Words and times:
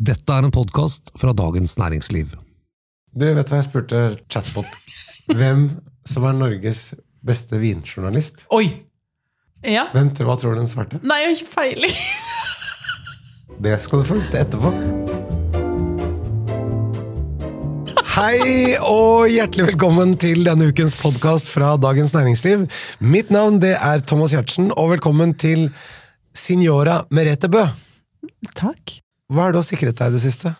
Dette 0.00 0.32
er 0.32 0.46
en 0.46 0.52
podkast 0.54 1.10
fra 1.20 1.32
Dagens 1.36 1.74
Næringsliv. 1.76 2.30
Du, 3.12 3.26
vet 3.26 3.44
du 3.48 3.52
hva 3.52 3.58
jeg 3.60 3.66
spurte 3.66 3.98
chatbot? 4.32 4.68
Hvem 5.36 5.66
som 6.08 6.24
er 6.24 6.36
Norges 6.38 6.94
beste 7.26 7.58
vinjournalist? 7.60 8.46
Oi! 8.54 8.64
Ja? 9.66 9.88
Hvem, 9.92 10.08
tror- 10.16 10.30
hva 10.30 10.36
tror 10.40 10.54
du 10.56 10.62
den 10.62 10.70
svarte? 10.70 11.00
Nei, 11.04 11.18
jeg 11.20 11.28
har 11.28 11.36
ikke 11.36 11.56
peiling. 11.58 11.98
Det 13.60 13.74
skal 13.84 14.00
du 14.00 14.08
få 14.08 14.16
vite 14.22 14.40
etterpå. 14.40 14.72
Hei 18.14 18.78
og 18.80 19.28
hjertelig 19.30 19.68
velkommen 19.74 20.16
til 20.20 20.40
denne 20.48 20.70
ukens 20.72 20.96
podkast 20.98 21.50
fra 21.52 21.74
Dagens 21.80 22.16
Næringsliv. 22.16 22.64
Mitt 23.04 23.28
navn 23.30 23.60
det 23.62 23.74
er 23.76 24.00
Thomas 24.00 24.32
Giertsen, 24.32 24.72
og 24.72 24.94
velkommen 24.96 25.36
til 25.38 25.68
Signora 26.32 27.02
Merete 27.12 27.52
Bø. 27.52 27.66
Takk. 28.56 28.96
Hva 29.30 29.44
er 29.46 29.52
det 29.52 29.58
du 29.58 29.62
har 29.62 29.68
sikret 29.68 29.98
deg 30.00 30.10
i 30.10 30.16
det 30.18 30.24
siste? 30.24 30.52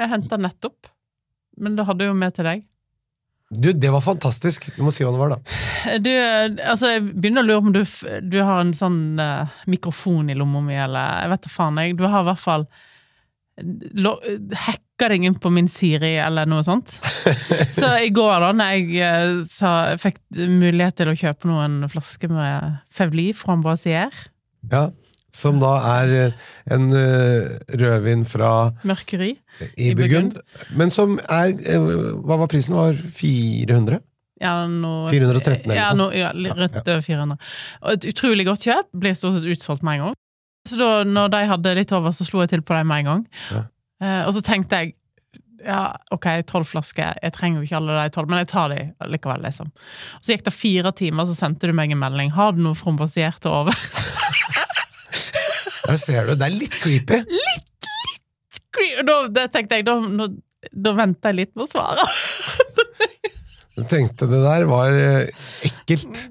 Jeg 0.00 0.08
henta 0.12 0.38
nettopp. 0.40 0.88
Men 1.60 1.76
det 1.76 1.84
hadde 1.88 2.08
jo 2.08 2.14
med 2.16 2.34
til 2.36 2.44
deg. 2.48 2.64
Du, 3.48 3.68
Det 3.72 3.90
var 3.94 4.02
fantastisk. 4.02 4.66
Du 4.76 4.80
må 4.82 4.90
si 4.92 5.04
hva 5.06 5.12
det 5.14 5.20
var, 5.20 5.36
da. 5.36 5.98
Du, 6.02 6.10
altså, 6.66 6.90
jeg 6.96 7.04
begynner 7.14 7.44
å 7.44 7.46
lure 7.46 7.62
på 7.62 7.68
om 7.70 7.76
du, 7.76 7.82
du 8.32 8.38
har 8.42 8.58
en 8.64 8.72
sånn 8.74 8.98
uh, 9.22 9.52
mikrofon 9.70 10.32
i 10.32 10.36
lomma 10.36 10.64
mi, 10.66 10.74
eller 10.74 11.22
jeg 11.22 11.30
vet 11.34 11.44
da 11.46 11.52
faen. 11.54 11.78
Jeg, 11.84 11.94
du 12.00 12.04
har 12.10 12.24
i 12.24 12.28
hvert 12.32 12.42
fall 12.42 12.66
lo- 14.02 14.18
hacka 14.66 15.08
deg 15.12 15.24
inn 15.28 15.38
på 15.40 15.52
min 15.54 15.68
Siri, 15.70 16.14
eller 16.20 16.48
noe 16.50 16.64
sånt. 16.66 16.96
Så 17.78 17.92
i 18.02 18.10
går, 18.16 18.34
da 18.48 18.50
når 18.58 18.74
jeg 18.74 19.00
eh, 19.06 19.38
sa, 19.48 19.72
fikk 20.02 20.18
mulighet 20.36 20.98
til 20.98 21.12
å 21.12 21.16
kjøpe 21.22 21.48
noen 21.52 21.78
flasker 21.92 22.32
med 22.32 22.80
Fevli 22.92 23.30
fra 23.36 23.56
Brasier, 23.62 24.10
Ja, 24.72 24.88
Som 25.36 25.60
da 25.60 25.74
er 25.98 26.12
eh, 26.16 26.44
en 26.72 26.88
eh, 26.96 27.56
rødvin 27.76 28.24
fra 28.28 28.50
Mørkeri 28.88 29.34
i 29.76 29.92
Burgund. 29.98 30.38
Men 30.76 30.92
som 30.94 31.18
er 31.22 31.52
eh, 31.52 31.88
Hva 32.24 32.38
var 32.40 32.48
prisen? 32.52 32.76
Var 32.76 32.96
400? 32.96 34.00
Ja, 34.40 34.66
noe, 34.68 35.08
413 35.08 35.62
eller 35.64 35.78
ja, 35.78 35.86
noe, 35.96 36.12
ja, 36.12 36.28
rett 36.34 36.82
over 36.82 37.00
400. 37.04 37.38
Og 37.84 37.94
et 37.94 38.08
utrolig 38.10 38.44
godt 38.48 38.66
kjøp. 38.68 38.90
Blir 39.00 39.16
stort 39.16 39.38
sett 39.38 39.48
utsolgt 39.48 39.84
med 39.86 39.96
en 39.96 40.08
gang. 40.08 40.18
Så 40.68 40.76
da 40.80 40.90
når 41.08 41.32
de 41.32 41.40
hadde 41.52 41.74
litt 41.78 41.94
over, 41.96 42.12
så 42.12 42.26
slo 42.26 42.42
jeg 42.42 42.52
til 42.52 42.64
på 42.66 42.76
dem 42.76 42.90
med 42.90 43.04
en 43.04 43.10
gang. 43.10 43.26
Ja. 43.54 43.62
Eh, 44.02 44.22
og 44.26 44.34
så 44.36 44.44
tenkte 44.44 44.82
jeg 44.82 44.96
ja, 45.66 45.96
ok, 46.14 46.26
tolv 46.46 46.68
flasker, 46.68 47.16
jeg 47.22 47.34
trenger 47.34 47.58
jo 47.58 47.66
ikke 47.66 47.78
alle 47.80 47.96
de 47.98 48.12
tolv, 48.14 48.28
men 48.30 48.42
jeg 48.42 48.50
tar 48.52 48.70
de 48.70 49.08
likevel, 49.10 49.42
liksom. 49.42 49.70
Og 50.18 50.26
så 50.26 50.34
gikk 50.34 50.44
det 50.46 50.52
fire 50.54 50.92
timer, 50.94 51.26
så 51.26 51.34
sendte 51.34 51.66
du 51.66 51.74
meg 51.74 51.90
en 51.90 51.98
melding. 51.98 52.30
Har 52.36 52.54
du 52.54 52.60
noe 52.62 52.78
frombasert 52.78 53.48
over? 53.50 53.74
Der 55.86 55.98
ser 56.00 56.26
du. 56.28 56.34
Det 56.36 56.46
er 56.48 56.54
litt 56.56 56.76
creepy. 56.82 57.20
Og 59.00 59.06
da, 59.08 59.16
det 59.32 59.44
tenkte 59.54 59.78
jeg, 59.78 59.86
da, 59.86 59.94
da, 60.20 60.26
da 60.86 60.92
venter 60.98 61.32
jeg 61.32 61.38
litt 61.40 61.52
med 61.56 61.64
å 61.64 61.70
svare. 61.70 62.06
Du 63.76 63.82
tenkte 63.88 64.28
det 64.30 64.40
der 64.44 64.64
var 64.68 64.92
eh, 64.96 65.48
ekkelt. 65.68 66.22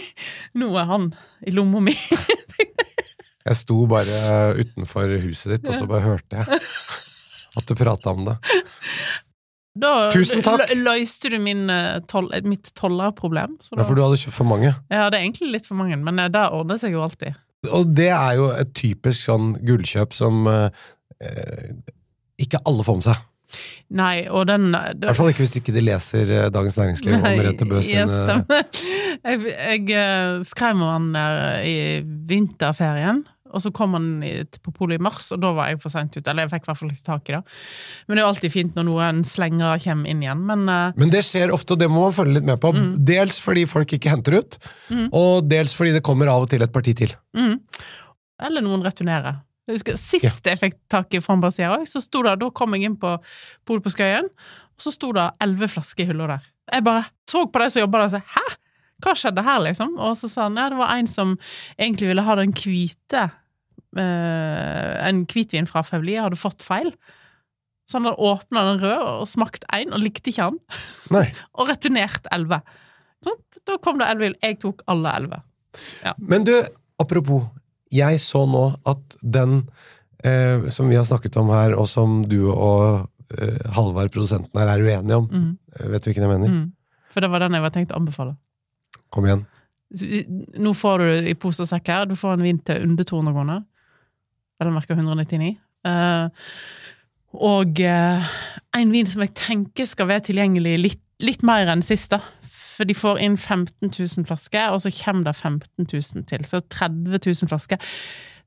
Nå 0.58 0.68
er 0.78 0.86
han 0.90 1.08
i 1.46 1.54
lomma 1.54 1.80
mi. 1.82 1.94
Jeg 3.42 3.58
sto 3.58 3.80
bare 3.90 4.52
utenfor 4.58 5.16
huset 5.24 5.56
ditt, 5.56 5.66
og 5.66 5.74
så 5.80 5.88
bare 5.90 6.04
hørte 6.06 6.42
jeg 6.44 6.60
at 7.58 7.66
du 7.68 7.74
prata 7.76 8.12
om 8.14 8.22
det. 8.28 8.36
Da 9.82 9.90
Tusen 10.14 10.44
takk. 10.44 10.62
lø- 10.70 10.76
løste 10.84 11.30
du 11.32 11.38
min, 11.42 11.64
tol 12.10 12.28
mitt 12.46 12.70
tollerproblem. 12.78 13.56
Ja, 13.72 13.82
for 13.88 13.96
du 13.98 14.02
hadde 14.04 14.20
kjøpt 14.20 14.36
for 14.36 14.46
mange. 14.48 14.70
jeg 14.92 15.00
hadde 15.00 15.18
egentlig 15.18 15.50
litt 15.56 15.66
for 15.68 15.78
mange, 15.80 15.96
men 15.98 16.20
eh, 16.22 16.30
det 16.32 16.44
ordner 16.54 16.78
seg 16.80 16.94
jo 16.94 17.02
alltid. 17.06 17.34
Og 17.70 17.92
det 17.94 18.10
er 18.10 18.38
jo 18.40 18.48
et 18.56 18.72
typisk 18.74 19.28
sånn 19.28 19.52
gullkjøp 19.62 20.16
som 20.16 20.48
eh, 20.50 20.70
ikke 22.42 22.62
alle 22.66 22.86
får 22.86 22.98
med 22.98 23.06
seg. 23.06 23.28
Nei, 23.92 24.24
og 24.32 24.46
den 24.48 24.70
I 24.72 24.94
hvert 25.02 25.18
fall 25.18 25.28
ikke 25.32 25.44
hvis 25.44 25.58
ikke 25.60 25.74
de 25.74 25.84
leser 25.84 26.30
eh, 26.32 26.48
Dagens 26.52 26.78
Næringsliv 26.80 27.18
og 27.18 27.26
Merete 27.26 27.68
Bøe 27.68 27.82
ja, 27.84 28.06
sin 28.08 28.14
eh. 28.16 28.62
Jeg, 29.26 29.42
jeg 29.52 29.82
eh, 30.00 30.38
skrev 30.48 30.80
om 30.80 30.88
han 30.88 31.10
der 31.14 31.66
i 31.68 31.76
vinterferien, 32.30 33.22
og 33.52 33.62
så 33.64 33.72
kom 33.74 33.96
han 33.96 34.08
på 34.64 34.74
polet 34.74 35.00
i 35.00 35.02
mars, 35.02 35.30
og 35.34 35.42
da 35.42 35.52
var 35.56 35.70
jeg 35.70 35.80
for 35.82 35.92
seint 35.92 36.16
ute. 36.16 36.24
Eller 36.30 36.46
jeg 36.46 36.54
fikk 36.54 36.66
i 36.66 36.70
hvert 36.70 36.80
fall 36.80 36.92
ikke 36.92 37.08
tak 37.08 37.30
i 37.30 37.36
det. 37.36 37.42
Men 38.06 38.16
det 38.16 38.22
er 38.22 38.26
jo 38.26 38.32
alltid 38.32 38.54
fint 38.54 38.78
når 38.78 38.88
noen 38.88 39.22
slenger 39.28 39.84
kommer 39.84 40.12
inn 40.12 40.24
igjen. 40.24 40.44
Men 40.48 40.64
uh... 40.70 40.98
Men 41.00 41.12
det 41.12 41.24
skjer 41.28 41.54
ofte, 41.54 41.76
og 41.76 41.82
det 41.82 41.90
må 41.92 42.06
man 42.06 42.16
følge 42.16 42.38
litt 42.38 42.48
med 42.48 42.60
på. 42.62 42.72
Mm. 42.76 42.90
Dels 43.12 43.40
fordi 43.42 43.66
folk 43.70 43.96
ikke 43.98 44.12
henter 44.12 44.40
ut, 44.40 44.58
og 45.12 45.48
dels 45.50 45.76
fordi 45.76 45.96
det 45.96 46.04
kommer 46.06 46.30
av 46.32 46.46
og 46.46 46.52
til 46.52 46.64
et 46.64 46.74
parti 46.74 46.96
til. 46.98 47.14
Mm. 47.36 47.58
Eller 48.42 48.64
noen 48.64 48.84
returnerer. 48.84 49.42
Husker, 49.70 49.94
sist 50.00 50.48
jeg 50.48 50.58
fikk 50.58 50.80
tak 50.90 51.14
i 51.14 51.20
Frambrasier 51.22 51.70
òg, 51.76 51.84
så 51.86 52.02
sto 52.02 52.24
det 52.26 52.34
Da 52.40 52.48
kom 52.50 52.74
jeg 52.74 52.88
inn 52.88 52.96
på 52.98 53.14
Polet 53.68 53.84
på 53.84 53.92
Skøyen, 53.94 54.26
og 54.72 54.82
så 54.82 54.90
sto 54.94 55.12
det 55.14 55.28
elleve 55.44 55.68
flasker 55.70 56.02
i 56.02 56.10
hylla 56.10 56.32
der. 56.34 56.50
Jeg 56.72 56.84
bare 56.86 57.06
så 57.30 57.44
på 57.46 57.62
de 57.62 57.70
som 57.70 57.84
jobba 57.84 58.02
der 58.02 58.10
og 58.10 58.14
sa 58.16 58.18
'hæ?' 58.18 58.58
Hva 59.02 59.14
skjedde 59.18 59.42
her, 59.42 59.60
liksom? 59.64 59.96
Og 59.98 60.16
så 60.16 60.28
sa 60.30 60.44
han 60.46 60.56
ja, 60.56 60.68
det 60.70 60.78
var 60.78 60.94
en 60.94 61.08
som 61.10 61.38
egentlig 61.78 62.12
ville 62.12 62.22
ha 62.22 62.36
den 62.38 62.52
hvite 62.54 63.30
En 63.98 65.24
hvitvin 65.28 65.66
fra 65.68 65.82
Fevli, 65.84 66.14
hadde 66.16 66.38
fått 66.40 66.64
feil. 66.64 66.92
Så 67.90 67.98
han 67.98 68.06
hadde 68.08 68.24
åpna 68.24 68.64
den 68.70 68.80
røde 68.80 69.14
og 69.20 69.28
smakt 69.28 69.66
én, 69.74 69.92
og 69.92 70.00
likte 70.00 70.32
ikke 70.32 70.48
han. 70.48 70.58
Nei. 71.12 71.26
Og 71.58 71.68
returnert 71.68 72.28
elleve. 72.32 72.62
Sånn, 73.22 73.40
Da 73.68 73.78
kom 73.82 74.00
det 74.00 74.08
elleve. 74.08 74.32
Jeg 74.42 74.60
tok 74.62 74.84
alle 74.90 75.12
elleve. 75.20 75.42
Men 76.18 76.46
du, 76.48 76.54
apropos, 77.02 77.44
jeg 77.92 78.20
så 78.24 78.44
nå 78.48 78.64
at 78.88 79.16
den 79.20 79.60
eh, 80.24 80.68
som 80.72 80.88
vi 80.88 80.96
har 80.96 81.04
snakket 81.08 81.36
om 81.40 81.50
her, 81.52 81.76
og 81.76 81.88
som 81.90 82.22
du 82.28 82.46
og 82.50 83.08
eh, 83.36 83.60
Halvard, 83.76 84.12
produsenten 84.14 84.56
her, 84.58 84.72
er 84.72 84.84
uenige 84.84 85.18
om. 85.18 85.28
Mm. 85.28 85.50
Eh, 85.76 85.90
Vet 85.92 86.04
du 86.04 86.10
hvilken 86.10 86.26
jeg 86.26 86.32
mener? 86.32 86.54
Mm. 86.54 87.02
For 87.12 87.24
det 87.24 87.32
var 87.32 87.44
den 87.44 87.58
jeg 87.58 87.66
var 87.66 87.74
tenkt 87.74 87.92
å 87.92 88.00
anbefale. 88.00 88.36
Kom 89.12 89.28
igjen. 89.28 89.44
Nå 90.64 90.72
får 90.72 91.02
du 91.04 91.28
i 91.28 91.36
pose 91.36 91.66
og 91.66 91.68
sekk 91.68 91.90
her, 91.92 92.06
du 92.08 92.16
får 92.16 92.38
en 92.38 92.46
vin 92.46 92.60
til 92.64 92.86
under 92.86 93.04
200 93.04 93.36
kroner. 93.36 93.64
Eller 94.62 94.74
merke 94.74 94.94
199. 94.96 95.56
Eh, 95.88 96.28
og 97.42 97.80
eh, 97.80 98.32
en 98.78 98.92
vin 98.92 99.08
som 99.08 99.22
jeg 99.24 99.32
tenker 99.38 99.88
skal 99.88 100.08
være 100.10 100.26
tilgjengelig 100.30 100.74
litt, 100.80 101.02
litt 101.24 101.44
mer 101.46 101.70
enn 101.72 101.84
sist, 101.84 102.12
da. 102.12 102.20
For 102.72 102.88
de 102.88 102.96
får 102.96 103.20
inn 103.24 103.36
15 103.36 103.90
000 103.92 104.26
flasker, 104.28 104.72
og 104.72 104.80
så 104.84 104.90
kommer 104.96 105.28
det 105.30 105.36
15 105.36 105.86
000 105.92 106.26
til. 106.30 106.44
Så 106.48 106.60
30 106.72 107.18
000 107.20 107.50
flasker 107.50 107.80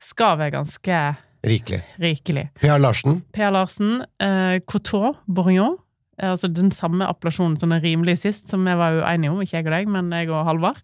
skal 0.04 0.38
være 0.42 0.56
ganske 0.58 1.00
Rikelig. 1.46 1.82
rikelig. 2.02 2.48
Per 2.58 2.78
Larsen. 2.82 3.20
Per 3.36 3.52
Larsen, 3.54 4.00
eh, 4.22 4.60
Coteau 4.66 5.14
Bourgnon. 5.30 5.78
eh, 6.18 6.30
Altså 6.32 6.48
den 6.50 6.72
samme 6.74 7.06
appellasjonen 7.06 7.58
som 7.62 7.70
den 7.74 7.82
rimelige 7.84 8.18
sist, 8.24 8.50
som 8.50 8.66
vi 8.66 8.74
var 8.74 8.98
uenige 9.04 9.32
om, 9.32 9.42
ikke 9.46 9.58
jeg 9.60 9.66
og 9.68 9.76
deg, 9.78 9.88
men 9.94 10.10
jeg 10.12 10.30
og 10.34 10.46
Halvard. 10.50 10.82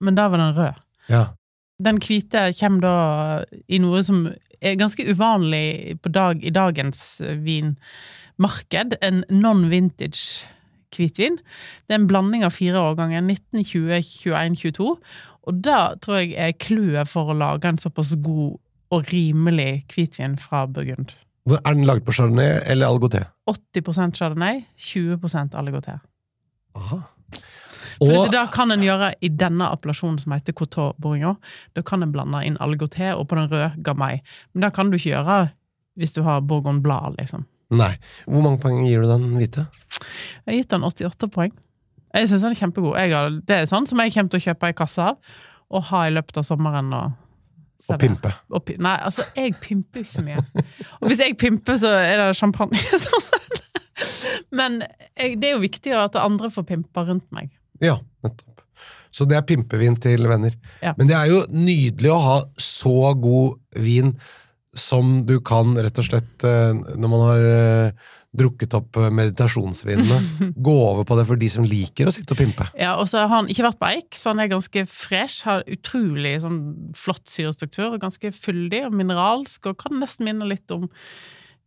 Men 0.00 0.14
da 0.16 0.28
var 0.32 0.38
den 0.40 0.56
rød. 0.56 0.80
Ja. 1.10 1.24
Den 1.84 1.98
hvite 2.02 2.48
kommer 2.58 2.80
da 2.80 2.94
i 3.68 3.78
noe 3.78 4.00
som 4.02 4.24
ganske 4.60 5.06
uvanlig 5.08 5.98
på 6.02 6.12
dag, 6.14 6.44
i 6.44 6.50
dagens 6.54 7.20
vinmarked. 7.44 8.98
En 9.02 9.24
non-vintage 9.30 10.48
hvitvin. 10.94 11.38
Det 11.86 11.94
er 11.94 12.00
en 12.00 12.08
blanding 12.10 12.44
av 12.46 12.54
fire 12.56 12.80
årganger, 12.80 13.20
19, 13.20 13.64
20, 13.64 14.02
21, 14.02 14.56
22. 14.62 14.90
Og 15.48 15.62
det 15.64 15.82
tror 16.04 16.20
jeg 16.20 16.34
er 16.36 16.56
clouet 16.60 17.08
for 17.08 17.30
å 17.30 17.36
lage 17.38 17.68
en 17.70 17.80
såpass 17.80 18.14
god 18.24 18.58
og 18.94 19.10
rimelig 19.12 19.84
hvitvin 19.92 20.38
fra 20.40 20.64
Burgund. 20.66 21.12
Er 21.48 21.74
den 21.74 21.86
laget 21.88 22.04
på 22.04 22.12
Chardonnay 22.12 22.58
eller 22.68 22.88
Algoté? 22.88 23.22
80% 23.48 24.16
Chardonnay, 24.16 24.64
20% 24.76 25.56
Aligoté. 25.56 25.96
Aha. 26.76 27.00
For 27.98 28.14
Og 28.14 28.32
da 28.32 28.44
kan 28.52 28.70
en 28.70 28.82
gjøre 28.84 29.12
i 29.24 29.30
denne 29.34 29.68
appellasjonen 29.74 30.18
som 30.22 30.34
heter 30.36 30.54
Coteau 30.56 30.92
Bourignon. 31.02 31.38
Da 31.74 31.82
kan 31.86 32.04
en 32.04 32.12
blande 32.14 32.44
inn 32.46 32.58
Algoté, 32.62 33.10
og 33.14 33.26
på 33.30 33.38
den 33.38 33.50
røde 33.50 33.72
Gamay. 33.84 34.20
Men 34.52 34.66
det 34.66 34.74
kan 34.76 34.90
du 34.90 34.98
ikke 34.98 35.16
gjøre 35.16 35.38
hvis 35.98 36.14
du 36.14 36.22
har 36.22 36.44
Bourgogne 36.46 36.82
Blad, 36.84 37.16
liksom. 37.18 37.46
Nei. 37.74 37.96
Hvor 38.24 38.44
mange 38.44 38.60
poeng 38.62 38.84
gir 38.86 39.02
du 39.02 39.10
den 39.10 39.32
hvite? 39.34 39.66
Jeg 39.98 40.46
har 40.46 40.58
gitt 40.60 40.70
den 40.72 40.86
88 40.86 41.30
poeng. 41.34 41.56
Jeg 42.14 42.28
syns 42.30 42.44
den 42.46 42.54
er 42.54 42.60
kjempegod. 42.62 42.96
Har, 42.96 43.32
det 43.44 43.56
er 43.56 43.66
sånn 43.68 43.88
som 43.88 44.00
jeg 44.00 44.14
kommer 44.14 44.32
til 44.32 44.40
å 44.40 44.46
kjøpe 44.46 44.70
ei 44.70 44.76
kasse 44.78 45.08
av, 45.10 45.18
og 45.68 45.84
ha 45.90 46.04
i 46.08 46.14
løpet 46.14 46.40
av 46.40 46.46
sommeren. 46.48 46.92
og 46.96 47.90
Og 47.90 48.00
pimpe. 48.00 48.32
Og 48.54 48.72
Nei, 48.78 48.94
altså, 49.10 49.26
jeg 49.36 49.58
pimper 49.60 50.00
jo 50.00 50.06
ikke 50.06 50.14
så 50.14 50.24
mye. 50.24 50.46
Og 51.00 51.10
hvis 51.10 51.20
jeg 51.26 51.36
pimper, 51.38 51.76
så 51.82 51.92
er 51.98 52.22
det 52.22 52.38
champagne. 52.38 52.78
Men 54.58 54.80
jeg, 55.18 55.36
det 55.42 55.50
er 55.50 55.56
jo 55.56 55.62
viktig 55.66 55.92
at 55.98 56.16
andre 56.22 56.50
får 56.54 56.66
pimpe 56.70 57.04
rundt 57.04 57.26
meg. 57.34 57.50
Ja, 57.84 57.98
nettopp. 58.24 58.64
Så 59.14 59.24
det 59.28 59.38
er 59.38 59.46
pimpevin 59.48 59.96
til 60.00 60.28
venner. 60.28 60.54
Ja. 60.84 60.92
Men 60.98 61.08
det 61.10 61.16
er 61.16 61.30
jo 61.32 61.44
nydelig 61.50 62.12
å 62.12 62.20
ha 62.22 62.36
så 62.60 63.14
god 63.18 63.58
vin 63.78 64.14
som 64.78 65.22
du 65.26 65.38
kan, 65.44 65.72
rett 65.80 65.98
og 65.98 66.06
slett, 66.06 66.44
eh, 66.46 66.74
når 66.76 67.10
man 67.10 67.22
har 67.24 67.46
eh, 67.48 68.10
drukket 68.38 68.76
opp 68.78 68.98
eh, 69.00 69.08
meditasjonsvinene, 69.14 70.18
gå 70.68 70.74
over 70.76 71.06
på 71.08 71.16
det 71.18 71.24
for 71.30 71.40
de 71.40 71.48
som 71.50 71.66
liker 71.66 72.08
å 72.08 72.14
sitte 72.14 72.36
og 72.36 72.40
pimpe. 72.42 72.68
Ja, 72.78 72.94
og 73.00 73.08
så 73.10 73.24
har 73.24 73.32
han 73.32 73.48
ikke 73.50 73.66
vært 73.66 73.80
på 73.80 73.90
eik, 73.90 74.10
så 74.18 74.34
han 74.34 74.44
er 74.44 74.52
ganske 74.52 74.84
fresh. 74.90 75.42
Har 75.48 75.64
utrolig 75.66 76.36
sånn 76.44 76.60
flott 76.98 77.26
syrestruktur, 77.32 77.94
og 77.94 78.02
ganske 78.04 78.32
fyldig 78.36 78.84
og 78.90 78.98
mineralsk, 79.00 79.72
og 79.72 79.80
kan 79.82 79.98
nesten 80.02 80.28
minne 80.28 80.48
litt 80.52 80.68
om 80.74 80.86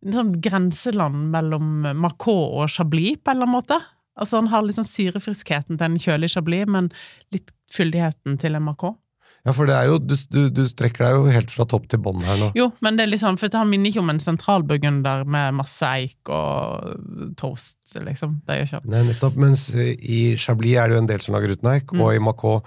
en 0.02 0.16
sånn 0.16 0.32
grenseland 0.42 1.28
mellom 1.34 1.84
Marcot 2.00 2.62
og 2.62 2.70
Chablis, 2.72 3.20
på 3.20 3.34
en 3.34 3.38
eller 3.38 3.50
annen 3.50 3.58
måte. 3.60 3.82
Altså 4.18 4.36
Han 4.42 4.50
har 4.52 4.62
liksom 4.66 4.84
syrefriskheten 4.84 5.78
til 5.80 5.86
en 5.88 5.98
kjølig 6.00 6.32
Chablis, 6.34 6.66
men 6.68 6.90
litt 7.32 7.52
fyldigheten 7.72 8.36
til 8.42 8.58
en 8.58 8.66
Macau. 8.66 8.98
Ja, 9.42 9.50
for 9.50 9.66
det 9.66 9.74
er 9.74 9.88
jo, 9.90 9.96
du, 9.98 10.12
du, 10.30 10.42
du 10.54 10.60
strekker 10.70 11.02
deg 11.02 11.14
jo 11.16 11.22
helt 11.34 11.50
fra 11.50 11.64
topp 11.66 11.88
til 11.90 11.98
bånn 11.98 12.20
her 12.22 12.36
nå. 12.38 12.50
Jo, 12.54 12.68
men 12.84 12.94
det 12.94 13.02
er 13.08 13.10
liksom, 13.10 13.34
for 13.40 13.50
han 13.58 13.66
minner 13.72 13.90
ikke 13.90 13.98
om 14.04 14.12
en 14.12 14.20
sentralburgunder 14.22 15.24
med 15.26 15.56
masse 15.58 15.82
eik 15.88 16.30
og 16.30 17.32
toast, 17.40 17.80
liksom. 18.06 18.36
Det 18.46 18.60
gjør 18.60 18.68
ikke 18.68 18.78
han. 18.84 18.92
Nei, 18.92 19.00
nettopp. 19.08 19.40
Mens 19.42 19.64
i 19.74 20.20
Chablis 20.38 20.76
er 20.78 20.92
det 20.92 20.94
jo 20.94 21.00
en 21.02 21.10
del 21.10 21.24
som 21.24 21.34
lager 21.34 21.56
uten 21.56 21.72
eik, 21.72 21.90
Mm. 21.90 22.04
og 22.06 22.14
i 22.14 22.22
Macau 22.22 22.60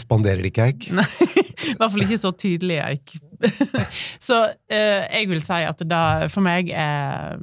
spanderer 0.00 0.40
de 0.40 0.48
ikke 0.54 0.70
eik. 0.70 0.88
Nei, 0.96 1.04
i 1.68 1.76
hvert 1.76 1.92
fall 1.92 2.06
ikke 2.06 2.20
så 2.22 2.32
tydelig 2.32 2.78
eik. 2.86 3.12
så 4.30 4.40
eh, 4.72 5.04
jeg 5.18 5.28
vil 5.34 5.44
si 5.44 5.60
at 5.68 5.84
det 5.84 6.30
for 6.32 6.40
meg 6.46 6.72
er 6.72 7.36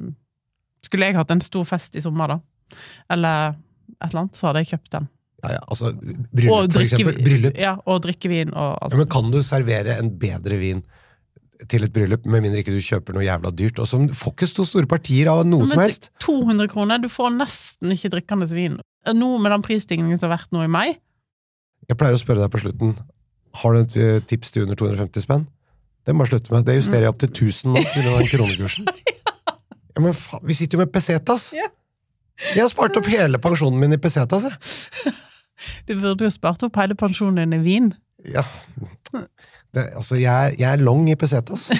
Skulle 0.84 1.06
jeg 1.12 1.16
hatt 1.16 1.30
en 1.32 1.40
stor 1.40 1.62
fest 1.64 1.94
i 1.96 2.02
sommer, 2.02 2.28
da, 2.34 2.40
eller 3.10 3.54
et 3.54 4.08
eller 4.10 4.24
annet, 4.24 4.38
så 4.38 4.48
hadde 4.48 4.64
jeg 4.64 4.74
kjøpt 4.74 4.90
den. 4.96 5.08
Ja, 5.44 5.54
ja, 5.58 5.62
altså, 5.68 5.90
bryllup, 6.32 6.52
Og 6.54 6.72
for 6.72 6.84
eksempel. 6.84 7.16
Bryllup. 7.20 7.56
Ja, 7.60 7.74
og 7.84 8.04
drikkevin 8.06 8.54
og 8.56 8.78
Ja, 8.80 8.96
men 8.96 9.08
kan 9.12 9.30
du 9.32 9.42
servere 9.44 9.98
en 10.00 10.14
bedre 10.20 10.56
vin 10.60 10.80
til 11.70 11.84
et 11.86 11.92
bryllup, 11.94 12.24
med 12.28 12.44
mindre 12.44 12.62
ikke 12.62 12.74
du 12.74 12.80
kjøper 12.82 13.16
noe 13.16 13.24
jævla 13.26 13.52
dyrt? 13.56 13.78
Og 13.82 13.88
som 13.88 14.06
får 14.08 14.34
ikke 14.34 14.48
så 14.50 14.66
store 14.68 14.88
partier 14.90 15.28
av 15.32 15.44
noe 15.48 15.68
som 15.68 15.82
helst. 15.82 16.10
200 16.24 16.70
kroner, 16.72 17.00
du 17.02 17.10
får 17.12 17.34
nesten 17.36 17.92
ikke 17.94 18.12
drikkende 18.16 18.48
vin. 18.52 18.78
Nå 19.12 19.30
med 19.38 19.52
den 19.52 19.64
prisstigningen 19.64 20.18
som 20.20 20.30
har 20.30 20.38
vært 20.38 20.54
nå 20.56 20.64
i 20.64 20.70
mai, 20.70 20.96
Jeg 21.84 21.98
pleier 22.00 22.16
å 22.16 22.20
spørre 22.20 22.40
deg 22.40 22.48
på 22.48 22.62
slutten 22.62 22.94
Har 23.60 23.74
du 23.74 23.80
et 23.82 23.96
eh, 24.00 24.22
tips 24.24 24.54
til 24.54 24.64
under 24.64 24.78
250 24.80 25.20
spenn. 25.26 25.42
Det 26.04 26.14
må 26.16 26.24
jeg 26.24 26.32
slutte 26.32 26.52
med. 26.54 26.64
Det 26.64 26.78
justerer 26.78 27.04
jeg 27.04 27.12
opp 27.12 27.20
til 27.20 27.28
1000 27.28 27.74
nå, 27.74 27.82
pga. 27.84 28.14
den 28.18 28.30
kronekursen. 28.32 28.88
Ja, 29.94 30.02
men 30.02 30.10
faen, 30.18 30.40
vi 30.42 30.54
sitter 30.58 30.74
jo 30.74 30.80
med 30.80 30.90
pesetas! 30.90 31.52
Ja. 31.54 31.68
Jeg 32.54 32.62
har 32.64 32.68
spart 32.72 32.96
opp 32.98 33.06
hele 33.06 33.38
pensjonen 33.38 33.78
min 33.80 33.92
i 33.94 33.98
pesetas, 34.02 34.46
jeg. 34.50 35.14
du 35.88 35.94
burde 36.00 36.26
jo 36.26 36.30
spart 36.34 36.62
opp 36.66 36.76
hele 36.80 36.96
pensjonen 36.98 37.38
din 37.44 37.60
i 37.60 37.62
vin. 37.64 37.92
Ja. 38.26 38.42
Det, 39.74 39.88
altså, 39.94 40.16
jeg, 40.18 40.30
er- 40.50 40.56
jeg 40.58 40.72
er 40.72 40.82
long 40.82 41.06
i 41.10 41.14
pesetas. 41.18 41.68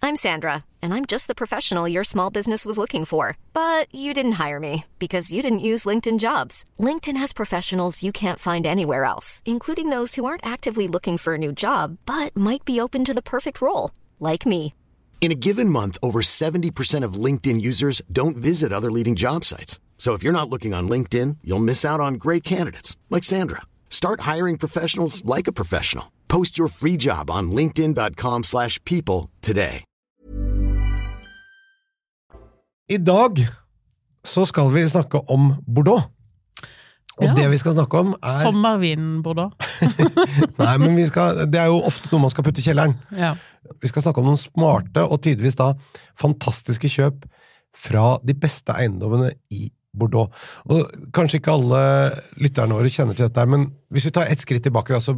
I'm 0.00 0.14
Sandra, 0.16 0.64
and 0.80 0.94
I'm 0.94 1.04
just 1.04 1.26
the 1.26 1.34
professional 1.34 1.88
your 1.88 2.04
small 2.04 2.30
business 2.30 2.64
was 2.64 2.78
looking 2.78 3.04
for. 3.04 3.36
But 3.52 3.92
you 3.94 4.14
didn't 4.14 4.38
hire 4.46 4.60
me 4.60 4.84
because 4.98 5.32
you 5.32 5.42
didn't 5.42 5.58
use 5.70 5.84
LinkedIn 5.84 6.18
jobs. 6.18 6.64
LinkedIn 6.78 7.16
has 7.18 7.32
professionals 7.32 8.02
you 8.02 8.12
can't 8.12 8.38
find 8.38 8.64
anywhere 8.64 9.04
else, 9.04 9.42
including 9.44 9.90
those 9.90 10.14
who 10.14 10.24
aren't 10.24 10.46
actively 10.46 10.88
looking 10.88 11.18
for 11.18 11.34
a 11.34 11.38
new 11.38 11.52
job 11.52 11.98
but 12.06 12.34
might 12.36 12.64
be 12.64 12.80
open 12.80 13.04
to 13.04 13.12
the 13.14 13.22
perfect 13.22 13.60
role, 13.60 13.90
like 14.20 14.46
me. 14.46 14.72
In 15.20 15.30
a 15.32 15.34
given 15.38 15.68
month, 15.68 15.98
over 16.02 16.20
70% 16.22 17.04
of 17.04 17.24
LinkedIn 17.24 17.60
users 17.60 18.00
don't 18.10 18.36
visit 18.36 18.72
other 18.72 18.90
leading 18.90 19.14
job 19.16 19.44
sites. 19.44 19.78
So 19.98 20.14
if 20.14 20.22
you're 20.22 20.32
not 20.40 20.48
looking 20.48 20.72
on 20.72 20.88
LinkedIn, 20.88 21.38
you'll 21.44 21.58
miss 21.64 21.84
out 21.84 22.00
on 22.00 22.14
great 22.14 22.44
candidates 22.44 22.96
like 23.10 23.24
Sandra. 23.24 23.62
Start 23.90 24.20
hiring 24.20 24.56
professionals 24.56 25.22
like 25.24 25.48
a 25.48 25.52
professional. 25.52 26.12
Post 26.28 26.56
your 26.58 26.68
free 26.68 26.96
job 26.96 27.30
on 27.30 27.50
linkedin.com/people 27.50 29.28
today. 29.42 29.82
I 32.90 32.96
dag 32.96 33.48
så 34.24 34.44
skal 34.44 34.70
vi 34.74 34.88
snakke 34.88 35.20
om 35.30 35.54
Bordeaux. 35.74 36.02
Og 37.18 37.24
Ja. 37.24 37.34
det 37.34 37.50
vi 37.50 37.56
skal 37.58 37.72
snakke 37.72 37.98
om, 37.98 38.14
er 38.22 38.28
Sommervinen 38.44 39.22
Bordeaux. 39.22 39.52
Nei, 40.58 40.76
men 40.78 40.96
vi 40.96 41.06
skal, 41.06 41.36
Det 41.52 41.54
er 41.60 41.64
jo 41.66 41.80
ofte 41.82 42.08
noe 42.12 42.20
man 42.20 42.30
skal 42.30 42.44
putte 42.44 42.60
i 42.60 42.62
kjelleren. 42.62 42.94
Ja. 43.12 43.34
Vi 43.82 43.88
skal 43.90 44.02
snakke 44.02 44.18
om 44.22 44.26
noen 44.30 44.40
smarte 44.40 45.04
og 45.06 45.20
tidvis 45.22 45.54
da 45.58 45.72
fantastiske 46.18 46.88
kjøp 46.90 47.26
fra 47.76 48.18
de 48.24 48.34
beste 48.34 48.72
eiendommene 48.74 49.32
i 49.54 49.68
Bordeaux. 49.98 50.30
Og 50.70 50.90
Kanskje 51.16 51.40
ikke 51.40 51.54
alle 51.56 51.80
lytterne 52.42 52.76
våre 52.76 52.90
kjenner 52.92 53.16
til 53.18 53.26
dette, 53.28 53.44
men 53.50 53.68
hvis 53.92 54.04
vi 54.08 54.12
tar 54.14 54.28
ett 54.30 54.40
skritt 54.42 54.62
tilbake, 54.66 54.94
altså, 54.94 55.14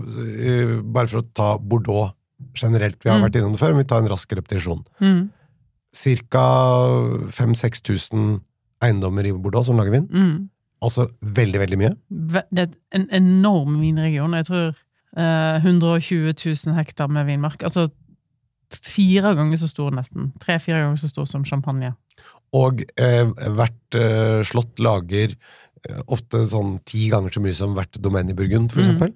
bare 0.85 1.09
for 1.11 1.21
å 1.23 1.29
ta 1.35 1.51
Bordeaux 1.59 2.13
generelt 2.57 2.97
Vi 3.05 3.11
har 3.11 3.19
Mm. 3.19 3.25
vært 3.27 3.37
innom 3.37 3.53
det 3.53 3.61
før, 3.61 3.75
men 3.75 3.83
vi 3.85 3.89
tar 3.91 3.99
en 4.01 4.09
rask 4.09 4.31
repetisjon. 4.33 4.85
Mm. 5.01 5.31
Cirka 5.93 6.45
5000-6000 7.29 8.41
eiendommer 8.83 9.27
i 9.29 9.33
Bordeaux 9.37 9.67
som 9.67 9.77
lager 9.81 9.93
vin. 9.99 10.07
Mm. 10.09 10.49
Altså 10.81 11.09
veldig, 11.21 11.61
veldig 11.61 11.79
mye. 11.83 11.91
Det 12.09 12.63
er 12.65 12.71
en 12.97 13.09
enorm 13.13 13.75
vinregion. 13.83 14.33
Jeg 14.39 14.47
tror 14.49 14.71
eh, 14.71 15.59
120 15.61 16.33
000 16.33 16.77
hektar 16.79 17.11
med 17.13 17.27
vinmark. 17.29 17.63
Altså 17.67 17.89
fire 18.75 19.35
ganger 19.35 19.57
så 19.61 19.69
stor, 19.69 19.91
nesten. 19.97 20.33
Tre-fire 20.43 20.81
ganger 20.85 20.97
så 21.01 21.09
stor 21.11 21.27
som 21.27 21.45
champagne. 21.45 21.93
Og 22.55 22.83
eh, 22.99 23.27
hvert 23.57 23.95
eh, 23.99 24.41
slott 24.47 24.79
lager 24.83 25.35
eh, 25.89 26.01
ofte 26.09 26.45
sånn 26.51 26.79
ti 26.85 27.09
ganger 27.11 27.31
så 27.35 27.41
mye 27.45 27.55
som 27.55 27.75
hvert 27.75 27.99
domen 28.03 28.31
i 28.31 28.35
Burgund, 28.35 28.71
for 28.73 28.81
Mm. 28.83 28.87
eksempel. 28.87 29.15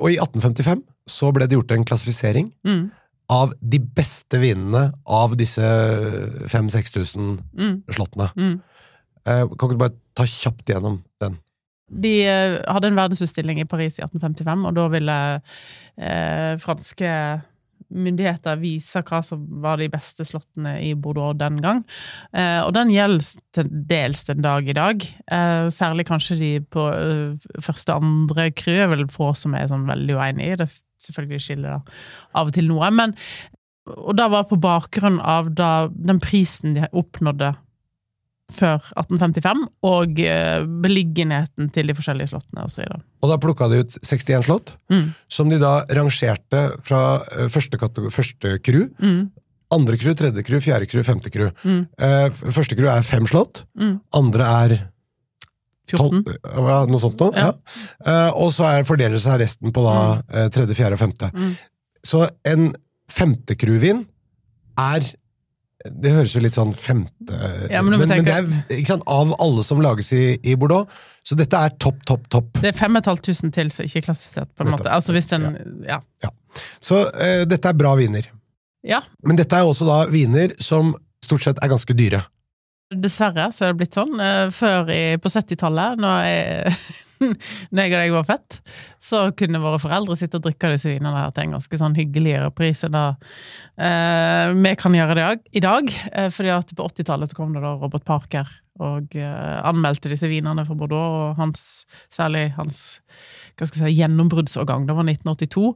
Og 0.00 0.10
i 0.10 0.18
1855 0.18 0.82
så 1.08 1.32
ble 1.32 1.46
det 1.46 1.56
gjort 1.58 1.72
en 1.72 1.84
klassifisering 1.84 2.52
Mm. 2.64 2.90
av 3.30 3.54
de 3.62 3.78
beste 3.78 4.38
vinene 4.40 4.92
av 5.06 5.36
disse 5.36 5.62
5000-6000 6.48 7.40
Mm. 7.56 7.82
slottene. 7.90 8.30
Mm. 8.36 8.60
Eh, 9.26 9.46
kan 9.46 9.68
ikke 9.68 9.70
du 9.72 9.76
bare 9.80 9.96
ta 10.14 10.24
kjapt 10.24 10.66
gjennom 10.68 11.02
den? 11.20 11.38
De 11.90 12.22
eh, 12.24 12.62
hadde 12.68 12.88
en 12.88 12.96
verdensutstilling 12.96 13.60
i 13.60 13.64
Paris 13.68 13.98
i 13.98 14.02
1855, 14.02 14.66
og 14.66 14.74
da 14.74 14.88
ville 14.88 15.18
eh, 15.98 16.56
franske 16.58 17.42
myndigheter 17.92 18.58
vise 18.60 19.02
hva 19.06 19.20
som 19.24 19.42
var 19.64 19.80
de 19.80 19.88
beste 19.92 20.26
slottene 20.28 20.76
i 20.84 20.92
Bordeaux 20.94 21.36
den 21.38 21.60
gang. 21.64 21.82
Eh, 22.32 22.60
og 22.64 22.72
den 22.76 22.92
gjelder 22.94 23.42
til 23.56 23.70
dels 23.90 24.24
den 24.28 24.44
dag 24.44 24.68
i 24.68 24.76
dag. 24.76 25.04
Eh, 25.04 25.66
særlig 25.74 26.06
kanskje 26.08 26.38
de 26.40 26.52
på 26.64 26.86
eh, 26.92 27.50
første 27.64 27.94
og 27.94 28.06
andre 28.06 28.50
crew 28.56 28.84
er 28.84 28.92
vel 28.94 29.06
få 29.12 29.32
som 29.38 29.56
er 29.58 29.68
sånn 29.70 29.88
veldig 29.90 30.18
uenig 30.18 30.48
i. 30.52 30.60
Det 30.62 30.70
selvfølgelig 31.04 31.44
skiller 31.44 31.76
da 31.76 31.80
av 32.40 32.50
og 32.50 32.56
til 32.56 32.70
noe. 32.70 32.90
Men, 32.94 33.14
og 33.94 34.16
det 34.18 34.30
var 34.32 34.48
på 34.48 34.60
bakgrunn 34.60 35.20
av 35.20 35.52
da, 35.56 35.88
den 35.92 36.22
prisen 36.22 36.76
de 36.78 36.88
oppnådde 36.92 37.54
før 38.52 38.76
1855, 39.00 39.62
og 39.88 40.18
eh, 40.20 40.64
beliggenheten 40.84 41.70
til 41.72 41.86
de 41.88 41.94
forskjellige 41.96 42.28
slottene 42.34 42.64
osv. 42.66 42.84
Og 43.24 43.30
da 43.30 43.38
plukka 43.40 43.68
de 43.72 43.78
ut 43.84 43.96
61 44.04 44.44
slott, 44.44 44.74
Mm. 44.92 45.14
som 45.28 45.48
de 45.48 45.58
da 45.58 45.84
rangerte 45.88 46.60
fra 46.84 47.22
eh, 47.32 47.48
første, 47.48 47.78
første 48.12 48.58
crew, 48.62 48.88
Mm. 49.00 49.30
andre 49.72 49.96
crew, 49.98 50.14
tredje 50.14 50.44
crew, 50.44 50.60
fjerde 50.60 50.86
crew, 50.86 51.02
femte 51.02 51.30
crew. 51.32 51.50
Mm. 51.64 51.86
Eh, 51.98 52.28
første 52.52 52.76
crew 52.76 52.86
er 52.92 53.02
fem 53.02 53.26
slott, 53.26 53.64
Mm. 53.78 54.00
andre 54.12 54.44
er 54.44 54.76
14. 55.88 56.22
Tolv- 56.24 56.68
ja, 56.68 56.84
noe 56.86 57.00
sånt 57.00 57.18
noe. 57.20 57.32
Ja. 57.36 57.52
Ja. 58.06 58.30
Og 58.36 58.52
så 58.52 58.64
er, 58.70 58.84
fordeler 58.84 59.18
seg 59.20 59.40
resten 59.40 59.72
på 59.72 59.82
da 59.84 60.22
eh, 60.32 60.48
tredje, 60.48 60.74
fjerde 60.76 60.92
og 60.92 60.98
femte. 61.00 61.30
Mm. 61.34 61.56
Så 62.04 62.28
en 62.44 62.74
femtekruvin 63.10 64.04
er 64.78 65.00
Det 65.84 66.14
høres 66.14 66.32
jo 66.32 66.40
litt 66.40 66.56
sånn 66.56 66.72
femte 66.72 67.38
Ja, 67.68 67.82
men 67.84 67.98
men, 67.98 68.08
men, 68.08 68.24
det 68.24 68.36
er 68.72 68.86
sant, 68.88 69.04
av 69.10 69.34
alle 69.42 69.64
som 69.66 69.82
lages 69.84 70.12
i, 70.16 70.22
i 70.40 70.54
Bordeaux. 70.56 70.88
Så 71.24 71.36
dette 71.36 71.56
er 71.56 71.74
topp, 71.80 72.02
topp, 72.08 72.24
topp. 72.32 72.48
Det 72.60 72.70
er 72.70 72.76
5500 72.76 73.52
til 73.52 73.72
som 73.72 73.84
ikke 73.88 74.00
er 74.00 74.06
klassifisert, 74.06 74.50
på 74.52 74.64
en 74.64 74.70
dette, 74.70 74.80
måte. 74.80 74.92
Altså 74.92 75.12
hvis 75.16 75.28
den 75.28 75.44
Ja. 75.88 76.00
Så 76.84 77.02
uh, 77.10 77.42
dette 77.48 77.68
er 77.68 77.76
bra 77.76 77.94
viner. 78.00 78.30
ja. 78.86 79.02
Men 79.24 79.40
dette 79.40 79.56
er 79.58 79.68
også 79.68 79.88
da 79.88 79.98
viner 80.12 80.56
som 80.62 80.94
stort 81.24 81.44
sett 81.44 81.60
er 81.64 81.72
ganske 81.72 81.96
dyre. 81.96 82.22
Dessverre 82.92 83.48
så 83.54 83.64
er 83.64 83.72
det 83.72 83.78
blitt 83.80 83.96
sånn. 83.96 84.18
Eh, 84.20 84.50
Før 84.54 84.90
i, 84.92 85.16
på 85.18 85.30
70-tallet, 85.32 85.96
når, 86.02 86.18
jeg- 86.28 86.74
når 87.72 87.80
jeg 87.80 87.94
og 87.94 88.00
deg 88.02 88.12
var 88.12 88.26
født, 88.28 88.58
så 89.02 89.20
kunne 89.38 89.60
våre 89.62 89.78
foreldre 89.80 90.16
sitte 90.20 90.36
og 90.38 90.44
drikke 90.44 90.70
disse 90.74 90.90
vinene 90.92 91.16
her 91.16 91.32
til 91.34 91.46
en 91.46 91.54
ganske 91.56 91.78
sånn 91.80 91.96
hyggeligere 91.96 92.50
pris 92.54 92.82
enn 92.84 92.92
det 92.94 93.04
eh, 93.80 94.52
vi 94.58 94.74
kan 94.80 94.94
gjøre 94.98 95.16
det 95.18 95.28
i 95.56 95.62
dag. 95.64 95.88
Eh, 96.12 96.28
fordi 96.34 96.52
at 96.54 96.74
på 96.76 96.86
80-tallet 96.90 97.32
så 97.32 97.38
kom 97.40 97.56
det 97.56 97.64
da 97.64 97.72
Robert 97.80 98.04
Parker 98.08 98.52
og 98.82 99.14
anmeldte 99.14 100.10
disse 100.10 100.26
vinene 100.26 100.64
for 100.66 100.74
Bordeaux, 100.74 101.12
og 101.30 101.36
hans, 101.38 101.84
særlig 102.10 102.48
hans 102.56 102.78
hva 103.54 103.68
skal 103.70 103.84
jeg 103.84 103.92
si, 103.92 103.98
gjennombruddsårgang. 104.00 104.88
Det 104.88 104.96
var 104.98 105.06
1982, 105.06 105.68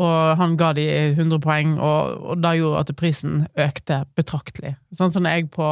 og 0.00 0.14
han 0.40 0.54
ga 0.56 0.70
de 0.78 0.86
100 1.12 1.42
poeng, 1.44 1.74
og, 1.76 2.14
og 2.32 2.40
det 2.40 2.54
gjorde 2.56 2.80
at 2.86 2.92
prisen 2.96 3.42
økte 3.60 3.98
betraktelig. 4.16 4.78
Sånn 4.96 5.12
som 5.12 5.28
jeg 5.28 5.50
på 5.52 5.68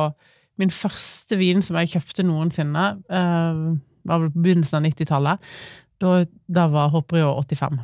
Min 0.60 0.72
første 0.72 1.36
vin 1.36 1.60
som 1.64 1.76
jeg 1.80 1.90
kjøpte 1.96 2.25
noensinne, 2.25 2.84
eh, 3.12 3.58
var 4.06 4.22
vel 4.22 4.30
på 4.32 4.42
begynnelsen 4.44 4.78
av 4.78 4.84
90-tallet. 4.86 5.36
Da, 6.00 6.08
da 6.52 6.64
var 6.72 6.92
Hopperio 6.94 7.28
85. 7.42 7.78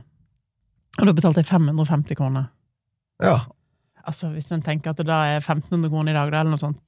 Og 1.00 1.08
da 1.08 1.14
betalte 1.16 1.40
jeg 1.42 1.48
550 1.48 2.18
kroner. 2.18 2.44
Ja. 3.24 3.38
Altså, 4.02 4.26
hvis 4.34 4.50
en 4.52 4.64
tenker 4.64 4.92
at 4.92 5.00
det 5.00 5.08
da 5.08 5.18
er 5.34 5.38
1500 5.40 5.90
kroner 5.92 6.10
i 6.12 6.18
dag, 6.18 6.28
da, 6.32 6.36
eller 6.42 6.54
noe 6.56 6.62
sånt. 6.62 6.86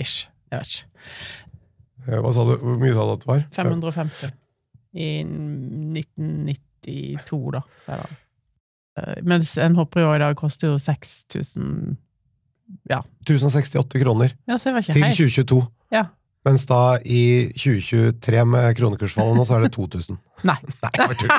Ish. 0.00 0.16
Jeg 0.52 0.58
vet 0.62 0.74
ikke. 0.74 0.88
Eh, 2.08 2.20
Hva 2.24 2.30
sa 2.32 2.40
du? 2.48 2.54
Hvor 2.62 2.76
mye 2.80 2.94
sa 2.96 3.02
du 3.04 3.12
at 3.14 3.24
det 3.24 3.30
var? 3.32 3.42
550. 3.56 4.28
I 4.98 5.08
1992, 5.22 7.42
da, 7.54 7.60
så 7.76 7.86
er 7.94 7.98
det 8.06 8.14
Mens 9.22 9.52
en 9.62 9.76
Hoprio 9.78 10.08
i 10.10 10.18
dag 10.18 10.32
koster 10.34 10.72
jo 10.72 10.78
6000 10.82 11.94
Ja, 12.88 13.02
1068 13.24 14.00
kroner 14.02 14.32
ja 14.48 14.56
til 14.60 15.04
2022. 15.04 15.60
Ja. 15.94 16.04
Mens 16.46 16.64
da 16.68 16.98
i 17.04 17.50
2023 17.56 18.44
med 18.48 18.76
kronekursfallet 18.78 19.36
nå, 19.36 19.44
så 19.44 19.58
er 19.58 19.66
det 19.66 19.72
2000. 19.74 20.18
Nei. 20.48 20.58
Nei, 20.84 20.92
det 20.96 21.08
var 21.10 21.16
tull. 21.20 21.32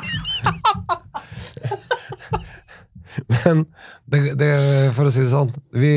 Men 3.34 3.64
det, 4.06 4.18
det, 4.38 4.50
for 4.94 5.08
å 5.08 5.12
si 5.12 5.24
det 5.24 5.32
sånn, 5.32 5.50
vi, 5.74 5.92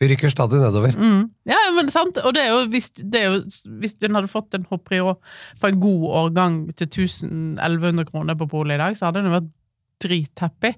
vi 0.00 0.10
rykker 0.12 0.30
stadig 0.30 0.60
nedover. 0.62 0.94
Mm. 0.94 1.24
Ja, 1.50 1.58
men 1.74 1.90
sant, 1.90 2.20
og 2.22 2.36
det 2.36 2.44
er 2.46 2.52
jo 2.54 2.60
hvis, 2.70 2.86
det 3.02 3.18
er 3.18 3.26
jo, 3.32 3.40
hvis 3.82 3.96
den 3.98 4.14
hadde 4.14 4.30
fått 4.30 4.54
en 4.54 4.68
Hoprio 4.70 5.16
på 5.60 5.70
en 5.72 5.80
god 5.82 6.04
årgang 6.20 6.60
til 6.78 6.86
1100 6.86 8.06
kroner 8.12 8.38
på 8.38 8.46
polet 8.52 8.78
i 8.78 8.82
dag, 8.84 8.94
så 8.94 9.08
hadde 9.08 9.24
den 9.24 9.34
vært 9.34 9.50
drithappy. 10.06 10.70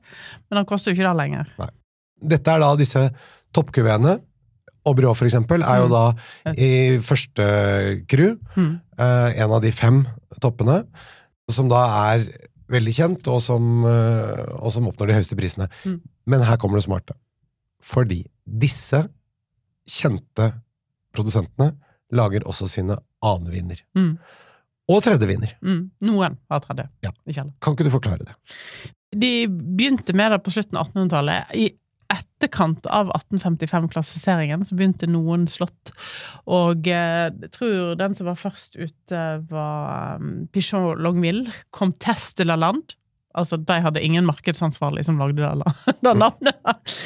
Men 0.49 0.63
den 0.63 0.69
koster 0.73 0.91
jo 0.91 0.97
ikke 0.97 1.11
det 1.11 1.21
lenger. 1.21 1.53
Dette 2.33 2.55
er 2.55 2.65
da 2.65 2.73
disse 2.81 3.05
toppkuveene. 3.55 4.19
brå 4.85 5.13
for 5.15 5.29
eksempel, 5.29 5.63
er 5.63 5.79
jo 5.79 5.89
Mm. 5.89 5.93
da 5.95 6.53
i 6.59 6.99
første 6.99 8.07
crew. 8.09 8.37
Mm. 8.57 8.81
eh, 8.99 9.43
en 9.43 9.51
av 9.53 9.63
de 9.63 9.71
fem 9.71 10.07
toppene, 10.41 10.87
som 11.49 11.69
da 11.69 12.13
er 12.15 12.27
veldig 12.69 12.93
kjent, 12.95 13.29
og 13.29 13.41
som, 13.43 13.85
eh, 13.85 14.45
og 14.59 14.73
som 14.73 14.87
oppnår 14.89 15.07
de 15.09 15.15
høyeste 15.15 15.37
prisene. 15.37 15.69
Mm. 15.85 16.01
Men 16.27 16.41
her 16.43 16.57
kommer 16.57 16.79
det 16.81 16.85
smarte. 16.89 17.15
Fordi 17.83 18.25
disse 18.47 19.09
kjente 19.89 20.53
produsentene 21.15 21.77
lager 22.13 22.45
også 22.49 22.69
sine 22.69 22.97
annenviner. 23.23 23.81
Mm. 23.97 24.19
Og 24.91 25.03
tredjevinner. 25.05 25.55
Mm. 25.63 25.91
Noen 26.03 26.39
har 26.51 26.61
tredje. 26.65 26.89
Ja. 27.05 27.11
Ikke 27.27 27.45
alle. 27.45 27.55
Kan 27.61 27.75
ikke 27.77 27.85
du 27.87 27.91
forklare 27.91 28.27
det? 28.27 28.35
De 29.15 29.47
begynte 29.47 30.15
med 30.17 30.33
det 30.33 30.43
på 30.43 30.53
slutten 30.55 30.79
av 30.81 30.89
1800-tallet. 30.89 31.55
I 31.55 31.71
etterkant 32.13 32.87
av 32.93 33.11
1855-klassifiseringen 33.17 34.65
så 34.67 34.77
begynte 34.79 35.09
noen 35.11 35.47
slott. 35.51 35.93
Og 36.51 36.89
eh, 36.91 37.29
jeg 37.31 37.53
tror 37.57 37.95
den 38.01 38.17
som 38.19 38.29
var 38.31 38.41
først 38.41 38.77
ute, 38.81 39.23
var 39.51 40.19
um, 40.23 40.47
Pichon 40.53 40.93
Longueville, 41.03 41.53
Comtesse 41.75 42.37
de 42.41 42.49
la 42.49 42.59
Lande. 42.61 42.99
Altså, 43.33 43.57
de 43.57 43.79
hadde 43.81 44.03
ingen 44.05 44.27
markedsansvarlig 44.29 45.07
som 45.07 45.17
lagde 45.17 45.41
det, 45.41 45.53
la- 45.57 45.77
det 46.05 46.13
navnet. 46.21 46.97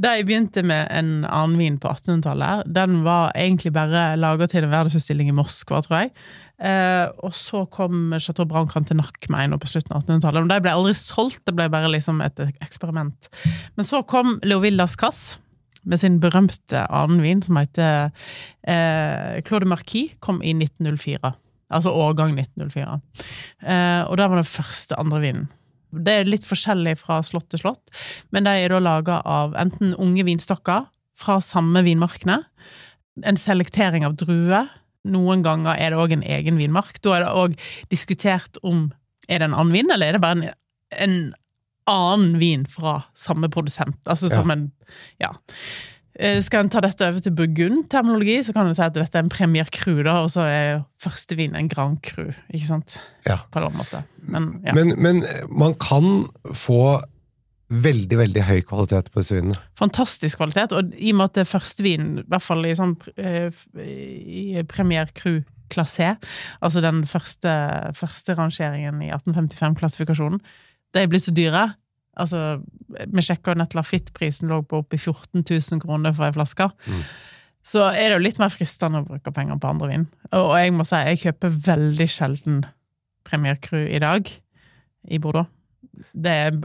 De 0.00 0.12
begynte 0.24 0.62
med 0.64 0.88
en 0.92 1.10
annen 1.28 1.58
vin 1.60 1.76
på 1.80 1.88
1800-tallet. 1.92 2.64
Den 2.72 3.02
var 3.04 3.34
egentlig 3.36 3.74
bare 3.76 4.06
laga 4.20 4.48
til 4.48 4.64
en 4.64 4.72
verdensutstilling 4.72 5.28
i 5.32 5.36
Moskva, 5.36 5.82
tror 5.84 5.98
jeg. 6.06 6.14
Eh, 6.56 7.06
og 7.20 7.34
så 7.36 7.64
kom 7.72 8.14
Chateau 8.16 8.46
Brancan 8.48 8.86
til 8.88 8.96
en 8.96 9.58
på 9.60 9.68
slutten 9.68 9.92
av 9.92 10.04
1800-tallet. 10.04 10.44
Men 10.44 10.52
de 10.54 10.60
ble 10.64 10.72
aldri 10.72 10.94
solgt, 10.96 11.44
det 11.44 11.56
ble 11.56 11.68
bare 11.72 11.90
liksom 11.92 12.22
et 12.24 12.38
eksperiment. 12.64 13.28
Men 13.76 13.84
så 13.84 14.02
kom 14.02 14.38
Leovillas 14.42 14.96
Cass 14.96 15.38
med 15.86 16.00
sin 16.02 16.18
berømte 16.20 16.86
annen 16.90 17.22
vin, 17.22 17.42
som 17.44 17.58
heter 17.60 18.08
eh, 18.66 19.42
Claude 19.46 19.68
Marquis, 19.70 20.16
kom 20.20 20.40
i 20.42 20.54
1904. 20.56 21.34
Altså 21.76 21.92
årgang 21.92 22.34
1904. 22.38 22.98
Eh, 23.62 24.02
og 24.06 24.16
det 24.18 24.26
var 24.30 24.40
den 24.40 24.50
første 24.50 24.98
andre 24.98 25.22
vinen. 25.22 25.46
Det 25.96 26.12
er 26.12 26.28
litt 26.28 26.44
forskjellig 26.44 26.96
fra 27.00 27.20
slott 27.24 27.46
til 27.52 27.62
slott, 27.62 27.94
men 28.34 28.44
de 28.46 28.52
er 28.58 28.72
da 28.72 28.80
laga 28.82 29.20
av 29.24 29.54
enten 29.58 29.94
unge 30.02 30.26
vinstokker 30.26 30.88
fra 31.16 31.38
samme 31.40 31.80
vinmarkene, 31.86 32.40
en 33.24 33.38
selektering 33.40 34.04
av 34.04 34.18
druer. 34.20 34.66
Noen 35.06 35.42
ganger 35.46 35.78
er 35.78 35.94
det 35.94 36.02
òg 36.02 36.14
en 36.16 36.26
egen 36.26 36.60
vinmark. 36.60 37.00
Da 37.04 37.16
er 37.16 37.26
det 37.26 37.34
òg 37.34 37.58
diskutert 37.92 38.60
om 38.66 38.88
er 39.28 39.40
det 39.42 39.48
en 39.50 39.56
annen 39.58 39.74
vin, 39.74 39.90
eller 39.90 40.10
er 40.10 40.16
det 40.16 40.22
bare 40.22 40.38
en, 40.38 40.54
en 41.02 41.18
annen 41.90 42.38
vin 42.42 42.64
fra 42.70 43.00
samme 43.18 43.50
produsent. 43.52 43.98
Altså 44.06 44.30
som 44.32 44.50
en 44.54 44.70
Ja. 45.22 45.34
Eh, 46.18 46.40
Skal 46.40 46.64
en 46.64 46.70
ta 46.72 46.80
dette 46.80 47.04
over 47.04 47.20
til 47.20 47.34
Burgund-terminologi, 47.36 48.38
så 48.42 48.54
kan 48.56 48.66
en 48.66 48.74
si 48.74 48.80
at 48.82 48.94
dette 48.94 49.18
er 49.18 49.24
en 49.24 49.28
Premier 49.32 49.68
Cru, 49.68 50.02
da, 50.02 50.22
og 50.24 50.30
så 50.32 50.46
er 50.48 50.84
første 51.02 51.36
vin 51.36 51.54
en 51.54 51.68
Grand 51.68 51.98
Cru, 52.00 52.30
ikke 52.48 52.66
sant? 52.66 52.96
Ja. 53.26 53.42
På 53.52 53.58
en 53.58 53.66
eller 53.66 53.74
annen 53.74 53.82
måte. 53.82 54.02
Men, 54.24 54.46
ja. 54.64 54.72
Men, 54.72 54.94
men 55.02 55.24
man 55.50 55.74
kan 55.74 56.30
få 56.54 57.02
veldig, 57.66 58.18
veldig 58.20 58.44
høy 58.46 58.60
kvalitet 58.66 59.10
på 59.10 59.22
disse 59.22 59.36
vinene. 59.36 59.58
Fantastisk 59.78 60.38
kvalitet, 60.38 60.74
og 60.76 60.92
i 60.94 61.10
og 61.12 61.18
med 61.18 61.30
at 61.30 61.38
det 61.38 61.44
er 61.44 61.50
første 61.50 61.86
vin, 61.86 62.10
i 62.22 62.26
hvert 62.30 62.44
fall 62.44 62.66
i 62.66 62.74
sånn 62.78 62.94
eh, 63.18 63.64
i 63.82 64.62
Premier 64.70 65.10
Cru 65.16 65.40
Classé, 65.72 66.12
altså 66.62 66.82
den 66.84 67.02
første, 67.10 67.50
første 67.98 68.36
rangeringen 68.38 69.02
i 69.02 69.10
1855-klassifikasjonen, 69.10 70.38
de 70.94 71.02
er 71.02 71.10
blitt 71.10 71.26
så 71.26 71.34
dyre. 71.34 71.68
Altså, 72.16 72.60
vi 72.88 73.24
sjekka 73.24 73.56
nett 73.58 73.74
Lafitte-prisen 73.76 74.48
lå 74.48 74.62
på 74.64 74.80
oppi 74.84 75.00
14 75.00 75.42
000 75.42 75.82
kroner 75.82 76.14
for 76.16 76.28
ei 76.28 76.36
flaske. 76.36 76.70
Mm. 76.86 77.02
Så 77.66 77.82
er 77.90 78.06
det 78.06 78.14
jo 78.14 78.22
litt 78.22 78.38
mer 78.38 78.52
fristende 78.54 79.02
å 79.02 79.08
bruke 79.08 79.32
penger 79.34 79.58
på 79.60 79.72
andre 79.72 79.90
vin. 79.90 80.06
Og 80.38 80.54
jeg 80.54 80.72
må 80.72 80.86
si, 80.86 81.02
jeg 81.02 81.22
kjøper 81.24 81.60
veldig 81.66 82.08
sjelden 82.08 82.62
Premier 83.26 83.58
Cru 83.58 83.82
i 83.82 84.00
dag 84.00 84.30
i 85.10 85.18
Bordeaux. 85.18 85.50
Det 86.12 86.32
er 86.32 86.56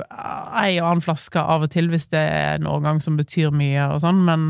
ei 0.60 0.80
og 0.82 0.89
annen 0.89 1.03
flaske 1.06 1.39
av 1.39 1.63
og 1.68 1.72
til 1.72 1.88
hvis 1.91 2.10
det 2.12 2.22
er 2.22 2.60
en 2.60 2.68
årgang 2.72 3.01
som 3.03 3.18
betyr 3.20 3.51
mye 3.56 3.86
og 3.94 4.01
sånn, 4.03 4.24
men 4.27 4.50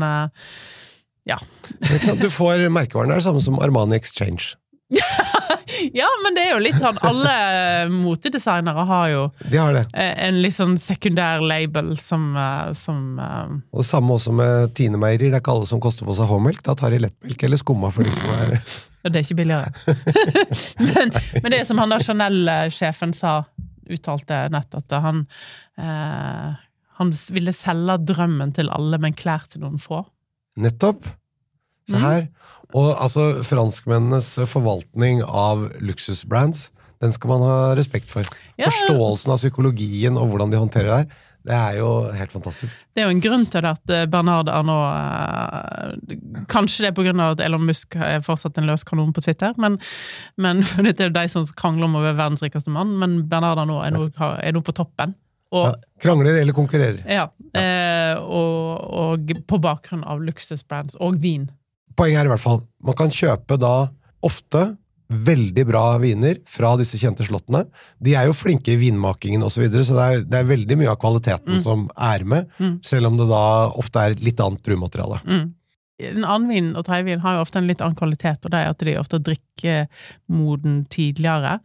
ja. 1.28 1.38
Ikke 1.86 2.02
sant? 2.06 2.22
Du 2.22 2.30
får 2.32 2.66
merkevaren 2.74 3.14
der, 3.14 3.22
samme 3.22 3.42
som 3.44 3.60
Armani 3.62 3.98
Exchange. 4.00 4.56
Ja, 5.92 6.06
men 6.24 6.34
det 6.36 6.42
er 6.44 6.50
jo 6.52 6.60
litt 6.62 6.78
sånn 6.80 6.98
Alle 7.06 7.88
motedesignere 7.90 8.84
har 8.88 9.06
jo 9.12 9.22
De 9.40 9.56
har 9.56 9.72
det. 9.76 9.84
eh, 9.96 10.12
en 10.26 10.40
litt 10.44 10.54
sånn 10.54 10.76
sekundær 10.80 11.40
label 11.44 11.94
som, 12.00 12.26
eh, 12.36 12.72
som 12.76 13.18
eh, 13.18 13.54
Og 13.72 13.86
samme 13.86 14.14
også 14.18 14.34
med 14.36 14.74
Tine 14.76 15.00
Meierier. 15.00 15.32
Det 15.32 15.38
er 15.40 15.44
ikke 15.44 15.54
alle 15.56 15.70
som 15.70 15.80
koster 15.82 16.08
på 16.08 16.16
seg 16.18 16.28
H-melk. 16.28 16.62
Da 16.66 16.76
tar 16.78 16.92
de 16.92 17.00
lettmelk 17.06 17.46
eller 17.48 17.60
skumma 17.60 17.92
for 17.94 18.04
de 18.06 18.12
som 18.14 18.34
er 18.36 18.58
Og 19.02 19.10
det 19.10 19.22
er 19.22 19.24
ikke 19.26 19.38
billigere. 19.40 19.72
men, 20.92 21.14
men 21.42 21.48
det 21.54 21.62
er 21.62 21.66
som 21.66 21.80
han 21.82 21.90
da 21.94 21.98
Chanel-sjefen 22.02 23.16
sa, 23.16 23.32
uttalte 23.94 24.44
nett, 24.52 24.74
at 24.78 24.94
han 25.04 25.26
eh, 25.78 26.68
Han 27.00 27.10
ville 27.34 27.54
selge 27.56 27.96
drømmen 28.12 28.52
til 28.54 28.68
alle, 28.70 28.98
men 29.00 29.14
klær 29.16 29.46
til 29.50 29.62
noen 29.64 29.80
få. 29.80 30.04
Nettopp. 30.60 31.06
Se 31.88 31.96
Mm. 31.96 32.02
her. 32.04 32.28
Og 32.74 32.92
altså, 32.94 33.42
franskmennenes 33.42 34.36
forvaltning 34.46 35.22
av 35.24 35.72
luksusbrands, 35.80 36.70
den 37.02 37.12
skal 37.12 37.32
man 37.32 37.42
ha 37.42 37.56
respekt 37.74 38.08
for. 38.12 38.22
Ja. 38.60 38.68
Forståelsen 38.68 39.32
av 39.34 39.40
psykologien 39.40 40.16
og 40.16 40.28
hvordan 40.30 40.52
de 40.52 40.60
håndterer 40.60 40.86
det 40.92 40.98
her, 41.00 41.16
det 41.42 41.54
er 41.56 41.78
jo 41.80 41.88
helt 42.14 42.32
fantastisk. 42.32 42.78
Det 42.94 43.02
er 43.02 43.08
jo 43.08 43.14
en 43.16 43.22
grunn 43.24 43.46
til 43.50 43.64
det 43.64 43.72
at 43.72 43.92
eh, 43.92 44.04
Bernard 44.10 44.50
Arnault 44.52 44.92
eh, 44.94 46.18
Kanskje 46.52 46.84
det 46.86 46.92
er 46.92 47.10
av 47.16 47.34
at 47.34 47.42
Elon 47.42 47.64
Musk 47.66 47.96
er 47.98 48.22
fortsatt 48.22 48.60
en 48.60 48.68
løs 48.70 48.84
kanon 48.86 49.10
på 49.14 49.24
Twitter, 49.24 49.54
men, 49.58 49.78
men 50.38 50.62
det 50.86 50.98
er 51.00 51.10
jo 51.10 51.16
de 51.16 51.24
som 51.32 51.48
krangler 51.58 51.88
om 51.88 51.98
å 51.98 52.04
være 52.04 52.18
verdens 52.20 52.44
rikeste 52.46 52.70
mann, 52.74 52.94
men 53.00 53.22
Bernard 53.30 53.58
Arnault 53.64 53.86
er 53.88 53.96
nå, 53.96 54.06
er 54.38 54.54
nå 54.54 54.62
på 54.62 54.76
toppen. 54.76 55.16
Og, 55.52 55.66
Ja. 55.66 55.74
Krangler 56.02 56.38
eller 56.40 56.54
konkurrerer. 56.56 57.02
ja, 57.06 57.26
eh, 57.58 58.16
og, 58.18 58.86
og 59.02 59.34
på 59.46 59.58
bakgrunn 59.62 60.02
av 60.08 60.22
luksusbrands 60.24 60.96
og 60.98 61.18
vin. 61.22 61.50
Poenget 61.98 62.22
er 62.22 62.30
i 62.30 62.32
hvert 62.32 62.42
fall, 62.42 62.62
man 62.82 62.96
kan 62.98 63.12
kjøpe 63.12 63.58
da 63.60 63.90
ofte 64.24 64.64
veldig 65.12 65.64
bra 65.68 65.84
viner 66.02 66.38
fra 66.48 66.74
disse 66.80 66.98
kjente 67.00 67.24
slottene. 67.26 67.64
De 68.02 68.14
er 68.18 68.26
jo 68.28 68.34
flinke 68.36 68.72
i 68.74 68.78
vinmakingen 68.80 69.42
osv., 69.46 69.54
så, 69.54 69.64
videre, 69.66 69.84
så 69.86 69.96
det 69.98 70.04
er, 70.08 70.22
det 70.32 70.38
er 70.42 70.50
veldig 70.50 70.78
mye 70.82 70.92
av 70.92 71.00
kvaliteten 71.02 71.60
som 71.62 71.88
er 71.96 72.24
med, 72.24 72.48
Mm. 72.58 72.78
selv 72.84 73.06
om 73.10 73.16
det 73.20 73.28
da 73.30 73.42
ofte 73.78 73.98
er 74.06 74.14
litt 74.20 74.40
annet 74.40 74.62
druemateriale. 74.66 75.20
Mm. 75.26 75.50
En 76.02 76.24
annenvin 76.24 76.70
og 76.74 76.84
treivin 76.88 77.20
har 77.22 77.36
jo 77.36 77.42
ofte 77.44 77.60
en 77.60 77.68
litt 77.68 77.80
annen 77.84 77.94
kvalitet, 77.98 78.40
og 78.44 78.50
det 78.50 78.58
er 78.64 78.70
at 78.72 78.78
de 78.82 78.96
ofte 78.98 79.20
drikker 79.22 79.84
moden 80.32 80.80
tidligere. 80.90 81.60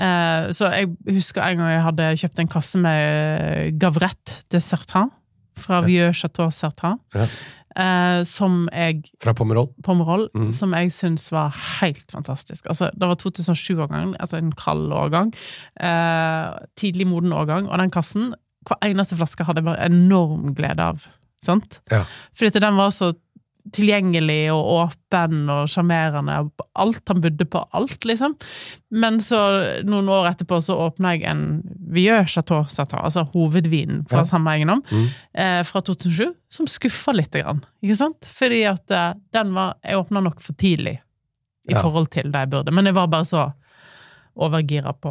Eh, 0.00 0.48
så 0.56 0.70
jeg 0.74 0.90
husker 1.06 1.42
en 1.44 1.58
gang 1.62 1.70
jeg 1.76 1.84
hadde 1.86 2.08
kjøpt 2.22 2.42
en 2.42 2.50
kasse 2.50 2.80
med 2.82 3.78
Gavrette 3.78 4.42
de 4.50 4.60
Sertin 4.62 5.10
fra 5.58 5.80
Vieux 5.82 6.14
Chateau 6.16 6.50
Sertin, 6.54 6.98
Ja. 7.14 7.26
Eh, 7.76 8.22
som 8.28 8.66
jeg 8.72 9.02
Fra 9.22 9.34
Pomerol. 9.36 9.70
Pomerol, 9.84 10.28
mm. 10.34 10.50
som 10.56 10.74
jeg 10.76 10.92
syns 10.94 11.28
var 11.34 11.54
helt 11.80 12.10
fantastisk. 12.14 12.66
Altså, 12.66 12.90
det 12.94 13.10
var 13.10 13.20
2007-årgang, 13.20 14.16
altså 14.20 14.40
en 14.40 14.52
kald 14.58 14.92
årgang. 14.92 15.32
Eh, 15.80 16.58
tidlig 16.78 17.08
moden 17.10 17.32
årgang. 17.32 17.68
Og 17.68 17.78
den 17.82 17.94
kassen, 17.94 18.32
hver 18.68 18.80
eneste 18.84 19.18
flaske 19.18 19.46
hadde 19.46 19.62
jeg 19.62 19.70
bare 19.70 19.88
enorm 19.88 20.52
glede 20.58 20.90
av. 20.92 21.06
Sant? 21.44 21.80
Ja. 21.92 22.02
Fordi 22.34 22.60
den 22.62 22.78
var 22.78 22.90
så 22.94 23.12
tilgjengelig 23.74 24.52
og 24.54 24.68
åpen 24.84 25.48
og 25.52 25.68
sjarmerende. 25.72 26.36
Alt 26.78 27.08
han 27.08 27.20
budde 27.24 27.44
på 27.50 27.62
alt, 27.76 28.04
liksom. 28.08 28.34
Men 28.90 29.18
så, 29.20 29.38
noen 29.84 30.08
år 30.08 30.30
etterpå, 30.30 30.60
så 30.64 30.76
åpna 30.86 31.14
jeg 31.16 31.24
en 31.30 31.42
Vieux 31.92 32.28
Chateau 32.32 32.64
Chateau, 32.70 33.00
altså 33.04 33.26
hovedvinen 33.34 34.04
fra 34.08 34.18
Ja. 34.22 34.24
samme 34.24 34.54
eiendom, 34.56 34.82
Mm. 34.90 35.08
eh, 35.34 35.62
fra 35.64 35.80
2007, 35.80 36.34
som 36.50 36.66
skuffa 36.66 37.12
litt. 37.14 37.30
Grann, 37.32 37.64
ikke 37.82 37.96
sant? 37.96 38.20
Fordi 38.32 38.62
at 38.70 38.90
eh, 38.90 39.12
den 39.32 39.52
var 39.54 39.74
Jeg 39.84 39.96
åpna 39.98 40.22
nok 40.22 40.40
for 40.40 40.52
tidlig 40.54 40.98
i 41.68 41.72
Ja. 41.72 41.82
forhold 41.82 42.10
til 42.10 42.30
det 42.30 42.38
jeg 42.46 42.50
burde. 42.50 42.72
Men 42.72 42.84
jeg 42.86 42.94
var 42.94 43.06
bare 43.08 43.24
så 43.24 43.52
overgira 44.38 44.92
på, 44.94 45.10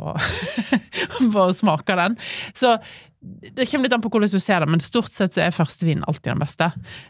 på 1.33 1.41
å 1.49 1.53
smake 1.53 1.95
den. 1.99 2.15
Så 2.55 2.77
Det 3.27 3.65
kommer 3.69 3.87
litt 3.87 3.95
an 3.95 4.03
på 4.03 4.11
hvordan 4.11 4.31
du 4.31 4.39
ser 4.41 4.63
det, 4.63 4.69
men 4.71 4.83
stort 4.83 5.11
sett 5.11 5.35
så 5.35 5.45
er 5.45 5.55
førstevinen 5.55 6.05
alltid 6.07 6.33
den 6.33 6.43
beste. 6.43 6.69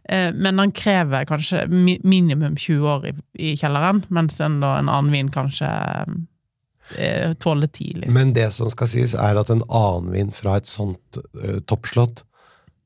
Eh, 0.09 0.29
men 0.35 0.61
den 0.61 0.73
krever 0.75 1.27
kanskje 1.29 1.65
minimum 1.69 2.57
20 2.57 2.89
år 2.93 3.09
i, 3.11 3.53
kjelleren, 3.59 4.03
mens 4.13 4.39
en, 4.43 4.59
annen 4.63 5.11
vin 5.13 5.31
kanskje 5.33 5.69
eh, 6.97 7.33
tåler 7.41 7.67
10, 7.67 8.03
liksom. 8.03 8.17
Men 8.19 8.33
det 8.37 8.49
som 8.55 8.71
skal 8.73 8.91
sies, 8.91 9.15
er 9.17 9.39
at 9.39 9.51
en 9.53 9.65
annen 9.67 10.13
vin 10.15 10.33
fra 10.35 10.57
et 10.61 10.69
sånt 10.69 11.19
uh, 11.19 11.59
toppslott 11.69 12.23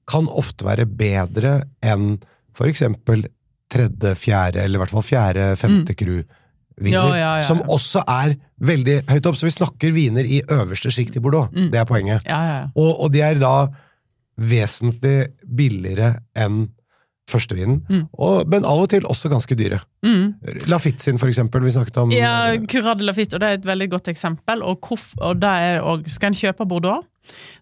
kan 0.09 0.27
ofte 0.27 0.67
være 0.67 0.88
bedre 0.89 1.61
enn 1.85 2.17
for 2.57 2.67
eksempel 2.67 3.27
tredje, 3.71 4.15
fjerde, 4.19 4.59
eller 4.59 4.79
i 4.79 4.81
hvert 4.81 4.91
fall 4.91 5.05
fjerde, 5.07 5.51
femte 5.59 5.95
cru-viner. 5.95 6.38
Ja, 6.81 7.03
ja, 7.15 7.31
ja, 7.35 7.41
Som 7.45 7.59
også 7.69 8.01
er 8.07 8.35
veldig 8.63 9.01
høyt 9.09 9.25
opp. 9.29 9.35
Så 9.35 9.45
vi 9.45 9.51
snakker 9.53 9.91
viner 9.93 10.23
i 10.25 10.41
øverste 10.47 10.91
sjikt 10.93 11.15
i 11.17 11.19
Bordeaux. 11.23 11.51
Mm. 11.53 11.71
Det 11.73 11.79
er 11.81 11.85
poenget. 11.89 12.23
Ja, 12.25 12.39
ja, 12.47 12.53
ja. 12.61 12.67
Og, 12.75 13.01
og 13.05 13.11
de 13.13 13.21
er 13.21 13.35
da 13.41 13.67
vesentlig 14.41 15.17
billigere 15.45 16.15
enn 16.35 16.69
førstevinen, 17.31 17.77
Mm. 17.87 18.07
og, 18.19 18.47
men 18.49 18.65
av 18.65 18.81
og 18.81 18.89
til 18.91 19.05
også 19.07 19.29
ganske 19.31 19.55
dyre. 19.55 19.77
Mm. 20.03 20.33
Lafitte 20.67 20.99
sin, 21.05 21.17
for 21.21 21.29
eksempel. 21.31 21.61
Vi 21.63 21.71
snakket 21.71 21.97
om 22.01 22.11
Ja, 22.11 22.57
Curade 22.67 23.05
Lafitte, 23.07 23.35
og 23.37 23.39
det 23.43 23.47
er 23.49 23.53
et 23.59 23.65
veldig 23.69 23.89
godt 23.93 24.07
eksempel. 24.11 24.63
Og, 24.63 24.79
hvorf- 24.81 25.13
og 25.21 25.37
også, 25.39 26.09
Skal 26.11 26.27
en 26.33 26.33
kjøpe 26.33 26.67
Bordeaux, 26.67 27.05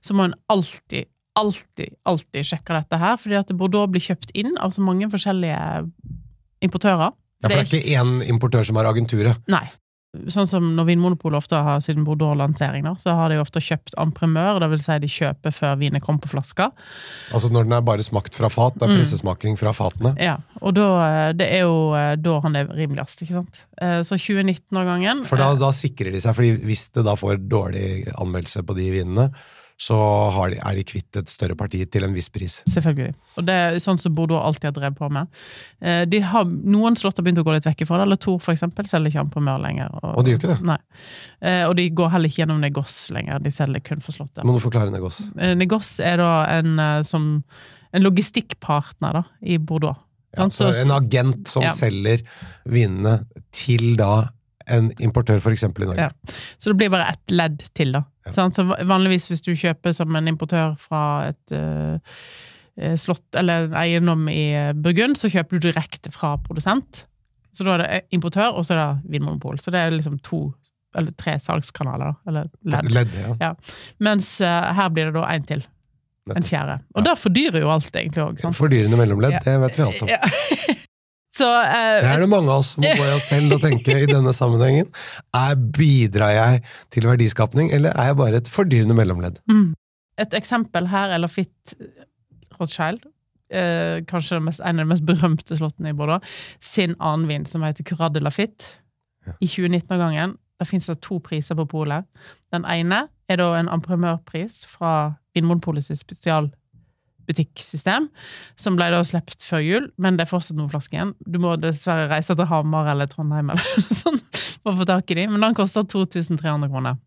så 0.01 0.13
må 0.15 0.23
en 0.25 0.33
alltid, 0.49 1.05
alltid, 1.35 1.93
alltid 2.05 2.43
sjekke 2.45 2.73
dette 2.79 2.97
her, 2.97 3.17
fordi 3.17 3.35
at 3.35 3.53
Bordeaux 3.57 3.91
blir 3.91 4.01
kjøpt 4.01 4.31
inn 4.33 4.57
av 4.57 4.71
så 4.71 4.81
mange 4.81 5.09
forskjellige 5.11 5.91
importører. 6.63 7.11
Ja, 7.41 7.47
for 7.49 7.55
det 7.55 7.59
er 7.61 7.69
ikke 7.79 7.99
én 8.01 8.23
importør 8.29 8.65
som 8.67 8.75
har 8.75 8.85
agenturet. 8.89 9.37
Nei. 9.47 9.67
Sånn 10.33 10.47
som 10.49 10.71
når 10.73 10.87
Vinmonopolet 10.87 11.37
ofte 11.37 11.53
har 11.61 11.79
sin 11.85 12.01
Bordeaux-lansering, 12.03 12.87
så 12.97 13.13
har 13.13 13.29
de 13.29 13.35
ofte 13.37 13.61
kjøpt 13.61 13.93
en 14.01 14.09
primør, 14.11 14.57
det 14.59 14.69
vil 14.71 14.79
si 14.81 14.95
de 15.03 15.05
kjøper 15.13 15.53
før 15.53 15.75
vinen 15.77 16.01
kommer 16.01 16.23
på 16.23 16.31
flaska. 16.31 16.71
Altså 17.31 17.51
når 17.53 17.67
den 17.67 17.75
er 17.77 17.83
bare 17.85 18.01
smakt 18.01 18.33
fra 18.33 18.49
fat, 18.49 18.73
det 18.73 18.87
er 18.87 18.89
Mm. 18.95 18.97
pressesmaking 18.97 19.59
fra 19.61 19.69
fatene. 19.71 20.15
Ja, 20.17 20.37
og 20.63 20.73
da, 20.73 20.87
eh, 21.27 21.33
det 21.33 21.51
er 21.53 21.59
jo 21.61 21.93
eh, 21.93 22.15
da 22.15 22.39
han 22.41 22.55
er 22.55 22.65
rimeligst, 22.73 23.21
ikke 23.21 23.37
sant. 23.37 23.61
Eh, 23.79 24.01
Så 24.01 24.17
2019-årgangen 24.17 25.25
For 25.29 25.37
da, 25.37 25.53
da 25.53 25.69
sikrer 25.71 26.11
de 26.11 26.19
seg, 26.25 26.33
fordi 26.35 26.57
hvis 26.65 26.89
det 26.91 27.05
da 27.05 27.13
får 27.13 27.47
dårlig 27.47 28.11
anmeldelse 28.17 28.65
på 28.65 28.75
de 28.75 28.89
vinene, 28.89 29.29
så 29.79 29.95
har 30.35 30.49
de, 30.51 30.57
er 30.59 30.75
de 30.75 30.83
kvitt 30.83 31.15
et 31.21 31.29
større 31.31 31.55
parti 31.55 31.79
til 31.87 32.03
en 32.03 32.11
viss 32.13 32.27
pris. 32.29 32.57
Selvfølgelig. 32.67 33.13
Og 33.39 33.45
det 33.47 33.53
er 33.55 33.77
sånn 33.79 33.97
som 34.01 34.11
Bordeaux 34.17 34.43
alltid 34.43 34.65
har 34.67 34.73
drevet 34.75 34.97
på 34.99 35.07
med. 35.15 35.29
Eh, 35.79 36.01
De 36.11 36.19
har, 36.19 36.43
noen 36.45 36.97
slott 36.99 37.15
har 37.15 37.23
begynt 37.23 37.39
å 37.39 37.45
gå 37.47 37.53
litt 37.55 37.63
vekk 37.69 37.85
ifra 37.85 38.01
det. 38.01 38.07
eller 38.09 38.39
for 38.43 38.51
eksempel 38.51 38.85
selger 38.91 39.13
ikke 39.13 39.21
han 39.23 39.29
på 39.31 39.39
Mør 39.45 39.61
lenger. 39.63 39.95
Og 40.03 40.25
de 40.27 40.33
gjør 40.33 40.41
ikke 40.41 40.51
det? 40.51 40.59
Nei. 40.67 40.77
Eh, 41.41 41.63
Og 41.69 41.77
de 41.79 41.87
går 41.95 42.09
heller 42.11 42.27
ikke 42.27 42.41
gjennom 42.43 42.59
Negos 42.59 42.97
lenger, 43.15 43.39
de 43.39 43.49
selger 43.55 43.79
kun 43.87 44.01
for 44.03 44.11
Slottet. 44.11 44.43
Må 44.43 44.57
du 44.57 44.59
forklare 44.59 44.91
Negos? 44.91 45.21
Eh, 45.39 45.55
Negos 45.55 45.93
er 46.03 46.17
da 46.17 46.31
en, 46.59 46.75
som, 47.07 47.29
en 47.93 48.03
logistikkpartner 48.03 49.13
da, 49.21 49.23
i 49.41 49.57
Bordeaux. 49.57 49.95
Ja, 50.35 50.43
Sant? 50.49 50.53
så 50.59 50.67
en 50.83 50.91
agent 50.91 51.47
som 51.47 51.63
Ja. 51.63 51.71
selger 51.73 52.21
vinene 52.69 53.25
til 53.51 53.95
da 53.97 54.27
en 54.69 54.91
importør, 55.03 55.41
eksempel 55.51 55.85
i 55.85 55.89
Norge. 55.91 56.07
Ja. 56.09 56.37
Så 56.57 56.71
det 56.71 56.77
blir 56.81 56.91
bare 56.93 57.09
ett 57.13 57.33
ledd 57.33 57.63
til, 57.77 57.91
da. 57.95 58.03
Ja. 58.27 58.33
Sånn, 58.35 58.53
Så 58.55 58.65
vanligvis 58.69 59.29
hvis 59.31 59.41
du 59.45 59.51
kjøper 59.57 59.93
som 59.95 60.15
en 60.15 60.27
importør 60.31 60.75
fra 60.81 61.03
et 61.31 61.55
eh, 61.55 62.95
slott 62.99 63.35
eller 63.39 63.67
en 63.69 63.77
eiendom 63.81 64.27
i 64.31 64.51
eh, 64.55 64.73
Burgund, 64.77 65.17
så 65.19 65.31
kjøper 65.31 65.57
du 65.59 65.69
direkte 65.69 66.11
fra 66.15 66.35
produsent. 66.45 67.03
Så 67.53 67.65
da 67.65 67.75
er 67.75 67.83
det 67.83 68.03
importør, 68.15 68.53
og 68.55 68.65
så 68.67 68.75
er 68.75 68.81
det 68.83 69.11
Vinmonopol. 69.15 69.57
Så 69.59 69.73
det 69.73 69.81
er 69.81 69.95
liksom 69.95 70.19
to 70.23 70.45
eller 70.97 71.13
tre 71.17 71.35
salgskanaler, 71.41 72.13
da. 72.15 72.29
Eller 72.31 72.47
ledd. 72.65 72.87
Ledd, 72.95 73.17
ja. 73.41 73.51
Mens 74.01 74.31
uh, 74.41 74.71
her 74.73 74.89
blir 74.93 75.11
det 75.11 75.19
da 75.19 75.27
én 75.35 75.45
til. 75.45 75.61
En 76.35 76.45
fjerde. 76.45 76.79
Og 76.97 77.05
det 77.05 77.15
fordyrer 77.17 77.63
jo 77.63 77.69
alt, 77.73 77.89
egentlig 77.95 78.21
òg. 78.21 78.41
Fordyrende 78.57 78.97
mellomledd, 78.99 79.37
Ja. 79.37 79.41
det 79.45 79.55
vet 79.63 79.77
vi 79.79 79.85
alt 79.85 80.03
om. 80.05 80.09
Ja. 81.39 81.45
så 81.45 81.49
uh, 81.49 81.99
Det 82.03 82.09
er 82.13 82.23
det 82.23 82.29
mange 82.31 82.51
av 82.51 82.63
oss 82.63 82.73
som 82.75 82.83
må 82.83 82.91
gå 82.99 83.05
i 83.05 83.13
oss 83.15 83.29
selv 83.31 83.55
og 83.57 83.63
tenke 83.63 83.95
i 84.03 84.09
denne 84.09 84.33
sammenhengen. 84.35 84.89
Er, 85.35 85.55
bidrar 85.55 86.33
jeg 86.35 86.63
til 86.93 87.07
verdiskapning, 87.09 87.71
eller 87.75 87.95
er 87.95 88.11
jeg 88.11 88.19
bare 88.19 88.41
et 88.43 88.51
fordyrende 88.51 88.97
mellomledd? 88.97 89.39
Mm. 89.51 89.71
Et 90.19 90.35
eksempel 90.35 90.89
her 90.91 91.15
er 91.15 91.23
Lafitte 91.23 91.77
Rothschild. 92.59 93.07
Uh, 93.49 94.05
kanskje 94.09 94.37
mest, 94.45 94.61
en 94.61 94.77
av 94.77 94.85
de 94.85 94.91
mest 94.91 95.07
berømte 95.07 95.57
slottene 95.57 95.93
i 95.93 95.97
Bordeaux. 95.97 96.25
Sin 96.61 96.93
annen 96.99 97.29
vin, 97.31 97.47
som 97.49 97.65
heter 97.65 97.87
Curade 97.87 98.21
Lafitte. 98.21 98.75
I 99.39 99.45
2019-årgangen. 99.45 100.37
Der 100.59 100.67
fins 100.67 100.89
det 100.89 100.99
to 101.05 101.19
priser 101.23 101.55
på 101.55 101.65
polet. 101.69 102.07
Den 102.51 102.65
ene 102.67 103.05
er 103.29 103.39
da 103.39 103.53
en 103.55 103.69
amprimørpris 103.71 104.63
fra 104.67 105.13
Vinmonopolets 105.37 105.91
spesialbutikksystem, 107.29 108.07
som 108.59 108.75
ble 108.77 108.89
da 108.91 109.01
sluppet 109.05 109.43
før 109.45 109.61
jul, 109.63 109.87
men 110.01 110.17
det 110.17 110.25
er 110.25 110.29
fortsatt 110.31 110.57
noen 110.57 110.69
flasker 110.71 110.97
igjen. 110.97 111.13
Du 111.25 111.39
må 111.39 111.55
dessverre 111.61 112.09
reise 112.11 112.35
til 112.35 112.45
Hamar 112.49 112.89
eller 112.91 113.07
Trondheim 113.11 113.49
eller 113.53 113.63
noe 113.77 113.97
sånt 113.99 114.41
for 114.63 114.73
å 114.73 114.79
få 114.81 114.85
tak 114.89 115.11
i 115.11 115.19
dem, 115.21 115.31
men 115.35 115.41
den 115.45 115.55
koster 115.57 115.83
2300 115.87 116.69
kroner. 116.69 116.97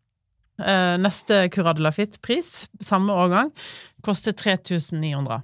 Eh, 0.62 0.96
neste 1.00 1.46
Curade 1.52 1.82
Lafitte-pris, 1.82 2.66
samme 2.84 3.12
årgang, 3.12 3.50
koster 4.04 4.32
3900. 4.36 5.42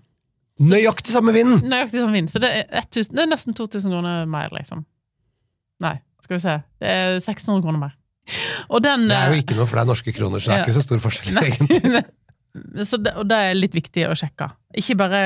Nøyaktig 0.59 1.15
samme 1.15 1.33
vind! 1.37 1.61
Nøyaktig 1.71 2.01
samme 2.03 2.17
vind, 2.17 2.31
Så 2.33 2.41
det 2.43 2.51
er, 2.51 2.67
1000, 2.83 3.15
det 3.15 3.23
er 3.23 3.31
nesten 3.31 3.55
2000 3.55 3.93
kroner 3.95 4.25
mer, 4.31 4.51
liksom. 4.55 4.85
Nei, 5.85 5.95
skal 6.25 6.37
vi 6.39 6.43
se. 6.43 6.57
Det 6.83 6.91
er 6.91 7.21
600 7.23 7.63
kroner 7.63 7.83
mer. 7.87 7.95
Den 8.83 9.07
Det 9.09 9.15
er 9.17 9.31
jo 9.31 9.37
eh, 9.39 9.43
ikke 9.45 9.55
noe, 9.57 9.69
for 9.71 9.79
det 9.79 9.85
er 9.85 9.89
norske 9.93 10.13
kroner, 10.13 10.43
så 10.43 10.51
det 10.51 10.57
er 10.57 10.59
Ja. 10.59 10.65
ikke 10.67 10.77
så 10.77 10.83
stor 10.85 10.99
forskjell, 11.01 11.39
egentlig. 11.41 12.03
Så 12.89 12.99
det, 13.03 13.13
og 13.21 13.29
det 13.29 13.37
er 13.39 13.59
litt 13.59 13.77
viktig 13.77 14.07
å 14.09 14.17
sjekke. 14.19 14.49
Ikke 14.81 14.97
bare 14.99 15.21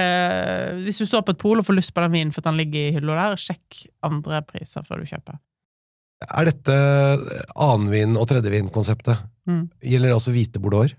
Hvis 0.82 0.98
du 1.00 1.06
står 1.08 1.22
på 1.24 1.34
et 1.34 1.40
pol 1.40 1.62
og 1.62 1.66
får 1.66 1.78
lyst 1.78 1.94
på 1.94 2.02
den 2.04 2.14
vinen 2.14 2.32
for 2.34 2.42
at 2.42 2.50
den 2.50 2.60
ligger 2.60 2.88
i 2.88 2.94
hylla 2.96 3.16
der, 3.20 3.40
sjekk 3.40 3.84
andre 4.06 4.42
priser 4.46 4.84
før 4.86 5.02
du 5.02 5.10
kjøper. 5.10 5.38
Er 6.22 6.46
dette 6.46 6.74
annenvin- 7.58 8.18
og 8.18 8.28
tredjevinkonseptet? 8.30 9.22
Mm. 9.50 9.64
Gjelder 9.82 10.12
det 10.12 10.18
også 10.18 10.34
hvite 10.34 10.62
bordeauxer? 10.62 10.98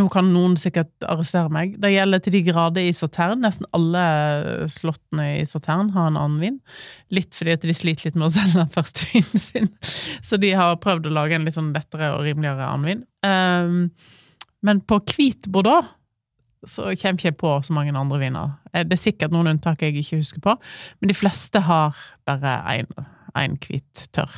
Nå 0.00 0.06
kan 0.08 0.30
noen 0.32 0.54
sikkert 0.56 0.92
arrestere 1.04 1.50
meg. 1.52 1.74
Det 1.80 1.90
gjelder 1.92 2.22
til 2.24 2.32
de 2.38 2.40
grader 2.46 2.86
i 2.88 2.92
Sautern. 2.96 3.42
Nesten 3.44 3.68
alle 3.76 4.04
slottene 4.72 5.26
i 5.42 5.42
Sautern 5.48 5.90
har 5.92 6.08
en 6.08 6.16
annen 6.16 6.38
vin. 6.40 6.56
Litt 7.12 7.36
fordi 7.36 7.56
at 7.56 7.66
de 7.66 7.76
sliter 7.76 8.08
litt 8.08 8.16
med 8.16 8.30
å 8.30 8.32
selge 8.32 8.62
den 8.62 8.72
første 8.72 9.08
vinen 9.10 9.42
sin. 9.42 9.68
Så 10.28 10.40
de 10.40 10.54
har 10.56 10.78
prøvd 10.80 11.10
å 11.10 11.14
lage 11.18 11.36
en 11.36 11.44
litt 11.44 11.58
sånn 11.58 11.74
lettere 11.76 12.14
og 12.14 12.24
rimeligere 12.24 12.70
annen 12.70 12.88
vin. 12.88 13.04
Ehm, 13.28 13.82
men 14.66 14.80
på 14.84 15.00
hvit 15.08 15.48
Bordeaux 15.52 15.86
så 16.68 16.90
kommer 16.92 17.16
ikke 17.16 17.30
jeg 17.30 17.38
på 17.40 17.52
så 17.64 17.72
mange 17.72 17.94
andre 17.96 18.18
viner. 18.20 18.50
Eh, 18.74 18.84
Det 18.84 18.98
er 18.98 19.00
sikkert 19.00 19.32
noen 19.32 19.48
unntak 19.54 19.80
jeg 19.82 19.96
ikke 19.96 20.20
husker 20.20 20.42
på, 20.44 20.56
men 21.00 21.08
de 21.08 21.16
fleste 21.16 21.62
har 21.64 21.96
bare 22.28 22.84
én 23.38 23.56
hvit 23.56 24.06
tørr. 24.12 24.34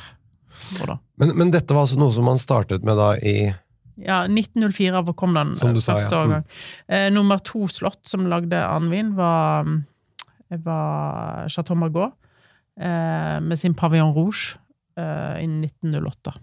Men, 1.17 1.33
men 1.35 1.51
dette 1.51 1.73
var 1.73 1.87
altså 1.87 1.97
noe 1.97 2.13
som 2.13 2.27
man 2.29 2.37
startet 2.41 2.83
med 2.85 2.95
da 2.99 3.15
i 3.17 3.51
Ja, 3.97 4.23
1904 4.25 5.01
kom 5.17 5.33
den 5.33 5.55
Som 5.57 5.73
du 5.73 5.79
eh, 5.81 5.85
sa, 5.85 5.97
første 5.97 6.15
ja. 6.15 6.39
Mm. 6.41 6.45
Eh, 6.87 7.07
nummer 7.13 7.41
to 7.41 7.67
slott 7.67 8.01
som 8.07 8.27
lagde 8.29 8.57
annen 8.61 9.15
var, 9.17 9.65
mm, 9.65 9.83
var 10.63 11.49
Chateau 11.49 11.75
Margaux, 11.75 12.13
eh, 12.79 13.39
med 13.41 13.59
sin 13.59 13.73
Pavillon 13.73 14.13
Rouge 14.13 14.55
eh, 14.97 15.43
innen 15.43 15.65
1908. 15.65 16.37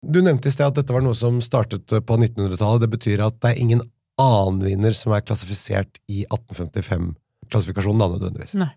Du 0.00 0.22
nevnte 0.24 0.48
i 0.48 0.52
sted 0.52 0.64
at 0.64 0.78
dette 0.78 0.94
var 0.94 1.02
noe 1.04 1.16
som 1.16 1.42
startet 1.44 1.84
på 1.84 2.16
1900-tallet. 2.16 2.86
Det 2.86 2.92
betyr 2.94 3.20
at 3.20 3.36
det 3.44 3.50
er 3.50 3.58
ingen 3.60 3.82
annen 4.20 4.62
vinner 4.64 4.94
som 4.96 5.12
er 5.12 5.24
klassifisert 5.24 6.00
i 6.08 6.22
1855-klassifikasjonen, 6.24 8.00
da 8.00 8.08
nødvendigvis. 8.14 8.54
Nei. 8.56 8.72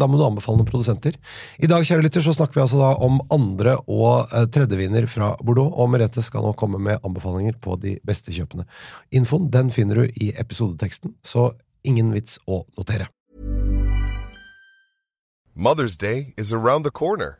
Da 0.00 0.06
må 0.08 0.16
du 0.16 0.22
anbefale 0.24 0.60
noen 0.60 0.68
produsenter. 0.70 1.18
I 1.58 1.68
dag 1.68 1.82
kjære 1.84 2.06
lytter, 2.06 2.22
så 2.24 2.32
snakker 2.36 2.60
vi 2.60 2.62
altså 2.62 2.78
da 2.78 2.92
om 3.04 3.18
andre- 3.34 3.76
og 3.82 4.30
eh, 4.30 4.46
tredjeviner 4.54 5.10
fra 5.10 5.34
Bordeaux, 5.42 5.74
og 5.74 5.90
Merete 5.90 6.22
skal 6.24 6.46
nå 6.46 6.54
komme 6.56 6.78
med 6.80 7.02
anbefalinger 7.04 7.58
på 7.60 7.74
de 7.82 7.98
beste 8.06 8.32
kjøpene. 8.32 8.68
Infoen 9.10 9.50
den 9.52 9.74
finner 9.74 10.00
du 10.00 10.14
i 10.14 10.30
episodeteksten, 10.38 11.18
så 11.26 11.50
ingen 11.82 12.14
vits 12.14 12.38
å 12.46 12.62
notere. 12.78 13.10
Mother's 15.58 15.98
Day 15.98 16.32
is 16.38 16.54
around 16.54 16.86
the 16.86 16.94
corner. 16.94 17.39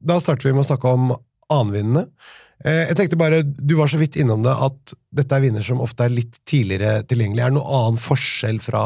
Da 0.00 0.20
starter 0.20 0.48
vi 0.48 0.54
med 0.56 0.64
å 0.64 0.68
snakke 0.70 0.92
om 0.96 1.10
annenvinnene. 1.50 2.06
Eh, 2.64 2.88
Jeg 2.88 2.96
tenkte 2.96 3.18
bare, 3.20 3.42
Du 3.42 3.76
var 3.76 3.88
så 3.88 4.00
vidt 4.00 4.16
innom 4.16 4.42
det 4.44 4.52
at 4.52 4.94
dette 5.12 5.36
er 5.36 5.44
viner 5.44 5.64
som 5.64 5.80
ofte 5.80 6.04
er 6.04 6.14
litt 6.14 6.40
tidligere 6.48 7.02
tilgjengelig. 7.08 7.44
Er 7.44 7.52
det 7.52 7.58
noen 7.58 7.78
annen 7.80 8.00
forskjell 8.00 8.60
fra 8.64 8.84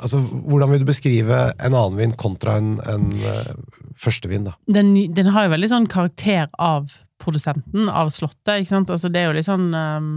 altså, 0.00 0.20
Hvordan 0.20 0.74
vil 0.74 0.84
du 0.84 0.90
beskrive 0.90 1.40
en 1.58 1.74
annen 1.74 2.00
vin 2.00 2.16
kontra 2.20 2.58
en, 2.60 2.76
en 2.88 3.10
uh, 3.24 3.54
førstevin? 4.00 4.50
da? 4.50 4.56
Den, 4.66 4.94
den 5.14 5.32
har 5.34 5.46
jo 5.46 5.54
veldig 5.54 5.72
sånn 5.72 5.88
karakter 5.90 6.50
av 6.58 6.92
produsenten, 7.22 7.88
av 7.88 8.10
slottet, 8.12 8.60
ikke 8.60 8.72
sant? 8.74 8.92
Altså, 8.92 9.08
det 9.12 9.22
er 9.22 9.30
jo 9.30 9.36
litt 9.38 9.48
sånn 9.48 9.70
um, 9.72 10.10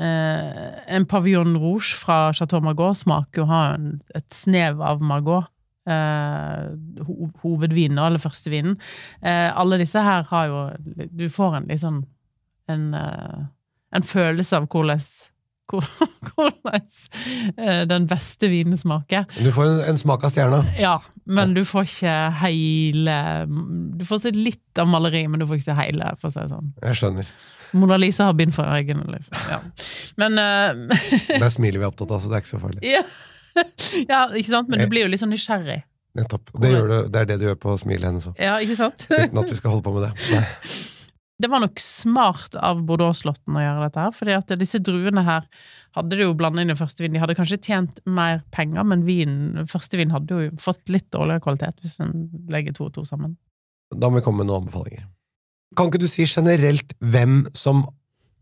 uh, 0.00 0.52
En 0.88 1.04
pavillon 1.08 1.56
rouge 1.60 1.98
fra 2.00 2.30
Chateau 2.36 2.62
Margaux 2.64 3.04
smaker 3.04 3.42
jo 3.44 3.48
ha 3.50 3.64
en, 3.76 3.98
et 4.16 4.28
snev 4.32 4.80
av 4.80 5.02
Margaux. 5.04 5.51
Eh, 5.82 7.02
ho 7.02 7.28
hovedvinen, 7.42 7.98
eller 7.98 8.22
førstevinen. 8.22 8.76
Eh, 9.20 9.48
alle 9.50 9.80
disse 9.80 9.98
her 9.98 10.22
har 10.28 10.46
jo 10.46 10.60
Du 11.10 11.26
får 11.32 11.56
en 11.58 11.70
sånn 11.78 12.04
en, 12.70 12.94
eh, 12.94 13.40
en 13.92 14.06
følelse 14.06 14.56
av 14.60 14.68
hvordan 14.70 15.02
hvordan 15.72 16.82
eh, 17.56 17.82
den 17.88 18.06
beste 18.10 18.48
vinen 18.52 18.78
smaker. 18.78 19.24
Du 19.38 19.50
får 19.54 19.70
en, 19.70 19.80
en 19.92 19.98
smak 19.98 20.26
av 20.26 20.34
stjerna. 20.34 20.60
Ja, 20.78 20.98
men 21.24 21.54
du 21.56 21.62
får 21.64 21.88
ikke 21.88 22.16
hele 22.42 23.16
Du 23.96 24.04
får 24.08 24.24
se 24.26 24.34
litt 24.36 24.82
av 24.82 24.90
maleri, 24.90 25.24
men 25.28 25.40
du 25.40 25.46
får 25.48 25.60
ikke 25.60 25.70
se 25.70 25.78
hele, 25.80 26.12
for 26.20 26.28
å 26.30 26.34
si 26.34 26.42
det 26.42 26.52
sånn. 26.52 26.72
Jeg 26.82 27.00
skjønner. 27.00 27.34
Mona 27.72 27.96
Lisa 27.96 28.28
har 28.28 28.36
bind 28.36 28.52
for 28.52 28.68
øynene. 28.68 29.06
Liksom. 29.14 29.36
Ja. 29.48 29.60
Men 30.20 30.36
uh, 30.36 30.98
Det 31.42 31.52
smilet 31.54 31.80
vi 31.80 31.86
er 31.86 31.88
opptatt 31.88 32.12
av, 32.12 32.20
så 32.20 32.28
det 32.28 32.36
er 32.36 32.44
ikke 32.44 32.54
så 32.54 32.60
farlig. 32.62 32.84
ja. 32.84 33.04
ja, 34.12 34.26
ikke 34.30 34.50
sant? 34.50 34.70
Men 34.72 34.84
du 34.84 34.88
blir 34.92 35.06
jo 35.06 35.12
litt 35.12 35.22
sånn 35.22 35.32
nysgjerrig. 35.34 35.82
Nettopp. 36.18 36.50
Det, 36.60 36.72
du, 36.72 36.96
det 37.08 37.20
er 37.22 37.28
det 37.30 37.38
du 37.40 37.46
gjør 37.48 37.60
på 37.60 37.76
smilet 37.80 38.10
hennes 38.10 38.26
òg. 38.28 38.40
Ja, 38.40 38.58
ikke 38.60 38.76
sant? 38.76 39.06
Uten 39.08 39.40
at 39.40 39.52
vi 39.52 39.58
skal 39.58 39.74
holde 39.74 39.84
på 39.86 39.94
med 39.96 40.10
det. 40.10 40.12
Nei. 40.34 40.42
Det 41.42 41.48
var 41.50 41.62
nok 41.64 41.80
smart 41.82 42.54
av 42.60 42.84
Bordeaux-slåtten 42.86 43.56
å 43.58 43.62
gjøre 43.62 43.86
dette 43.88 44.02
her, 44.04 44.12
fordi 44.14 44.34
at 44.36 44.52
disse 44.60 44.78
druene 44.84 45.24
her 45.26 45.48
hadde 45.96 46.14
det 46.14 46.26
jo 46.26 46.36
blanda 46.38 46.62
inn 46.62 46.70
i 46.70 46.76
første 46.78 47.02
vin. 47.02 47.16
De 47.16 47.22
hadde 47.22 47.34
kanskje 47.34 47.58
tjent 47.64 47.98
mer 48.06 48.44
penger, 48.54 48.84
men 48.86 49.02
vin, 49.08 49.64
første 49.70 49.98
vin 49.98 50.12
hadde 50.14 50.38
jo 50.38 50.52
fått 50.62 50.92
litt 50.92 51.08
dårligere 51.14 51.42
kvalitet 51.42 51.82
hvis 51.82 51.98
en 52.04 52.28
legger 52.52 52.76
to 52.76 52.86
og 52.86 52.94
to 52.94 53.04
sammen. 53.08 53.34
Da 53.90 54.08
må 54.08 54.20
vi 54.20 54.26
komme 54.28 54.44
med 54.44 54.52
noen 54.52 54.62
anbefalinger. 54.62 55.08
Kan 55.76 55.90
ikke 55.90 56.02
du 56.04 56.08
si 56.10 56.28
generelt 56.28 56.94
hvem 57.00 57.42
som 57.58 57.86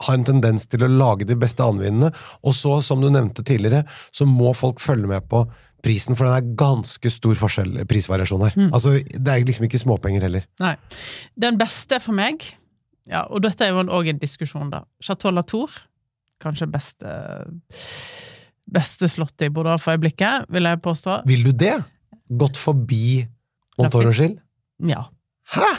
har 0.06 0.16
en 0.16 0.26
tendens 0.26 0.66
til 0.70 0.84
å 0.84 0.90
lage 0.90 1.26
de 1.28 1.36
beste 1.38 1.64
anvinene, 1.64 2.12
og 2.44 2.56
så, 2.56 2.78
som 2.84 3.02
du 3.02 3.10
nevnte 3.12 3.44
tidligere, 3.46 3.84
så 4.12 4.28
må 4.28 4.54
folk 4.56 4.80
følge 4.82 5.10
med 5.10 5.26
på 5.30 5.44
prisen, 5.84 6.16
for 6.16 6.28
det 6.28 6.38
er 6.38 6.54
ganske 6.60 7.12
stor 7.12 7.36
forskjell, 7.40 7.78
prisvariasjon 7.88 8.46
her. 8.46 8.56
Mm. 8.56 8.72
Altså, 8.76 8.98
det 9.00 9.32
er 9.32 9.44
liksom 9.48 9.68
ikke 9.68 9.80
småpenger 9.80 10.26
heller. 10.28 10.48
Nei. 10.60 10.74
Den 11.40 11.60
beste 11.60 12.00
for 12.04 12.16
meg, 12.16 12.44
ja, 13.08 13.24
og 13.28 13.44
dette 13.46 13.64
er 13.66 13.72
jo 13.72 13.86
òg 13.88 14.12
en 14.12 14.20
diskusjon, 14.20 14.72
da. 14.72 14.84
Chateau 15.04 15.32
Latour. 15.34 15.72
Kanskje 16.40 16.68
beste 16.72 17.10
beste 18.70 19.08
slottet 19.10 19.48
i 19.48 19.52
Bordeaux 19.52 19.82
for 19.82 19.96
øyeblikket, 19.96 20.46
vil 20.54 20.68
jeg 20.68 20.80
påstå. 20.84 21.20
Vil 21.28 21.44
du 21.48 21.52
det? 21.56 21.74
Gått 22.40 22.60
forbi 22.60 23.24
Montorochil? 23.80 24.36
Ja. 24.86 25.08
Hæ?! 25.54 25.70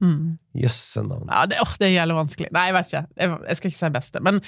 Mm. 0.00 0.38
Jøsse 0.56 1.02
navn. 1.04 1.28
Ja, 1.28 1.44
det, 1.50 1.60
oh, 1.62 1.74
det 1.80 1.92
gjelder 1.92 2.18
vanskelig. 2.18 2.48
Nei, 2.56 2.66
jeg 2.70 2.76
vet 2.76 2.90
ikke. 2.90 3.02
Jeg, 3.20 3.34
jeg 3.48 3.58
skal 3.58 3.70
ikke 3.70 3.80
si 3.80 3.92
beste. 3.96 4.22
Men 4.24 4.40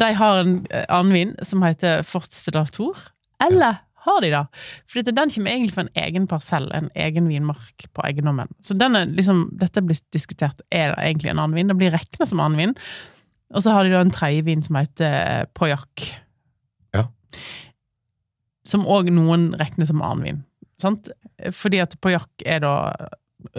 de 0.00 0.10
har 0.16 0.40
en 0.42 0.56
eh, 0.70 0.88
annen 0.88 1.14
vin 1.14 1.36
som 1.46 1.62
heter 1.66 2.02
Forte 2.06 2.36
Eller 2.50 2.98
Eller 3.46 3.78
har 4.00 4.20
de 4.24 4.30
det? 4.32 4.42
For 4.88 5.04
den 5.04 5.32
kommer 5.32 5.52
egentlig 5.52 5.74
fra 5.76 5.84
en 5.84 5.94
egen 6.02 6.26
parsell, 6.28 6.70
en 6.72 6.88
egen 6.96 7.28
vinmark 7.28 7.86
på 7.92 8.04
eiendommen. 8.08 8.48
Så 8.64 8.74
den 8.78 8.96
liksom, 9.16 9.48
dette 9.60 9.82
blir 9.84 9.98
diskutert. 10.14 10.62
Er 10.72 10.94
det 10.94 11.04
egentlig 11.04 11.32
en 11.32 11.42
annen 11.42 11.58
vin? 11.58 11.68
Det 11.68 11.76
blir 11.76 11.92
regna 11.92 12.28
som 12.28 12.40
annen 12.40 12.62
vin. 12.62 12.76
Og 13.52 13.64
så 13.64 13.74
har 13.74 13.84
de 13.84 13.92
da 13.92 14.00
en 14.00 14.14
tredje 14.14 14.46
vin 14.46 14.62
som 14.64 14.78
heter 14.80 15.50
Pojak. 15.58 16.06
Ja. 16.96 17.08
Som 18.64 18.86
òg 18.88 19.10
noen 19.12 19.50
regner 19.60 19.90
som 19.90 20.00
annen 20.06 20.24
vin. 20.24 20.40
Sant? 20.80 21.12
Fordi 21.52 21.82
at 21.84 21.98
Pojak 22.00 22.46
er 22.48 22.64
da 22.64 22.74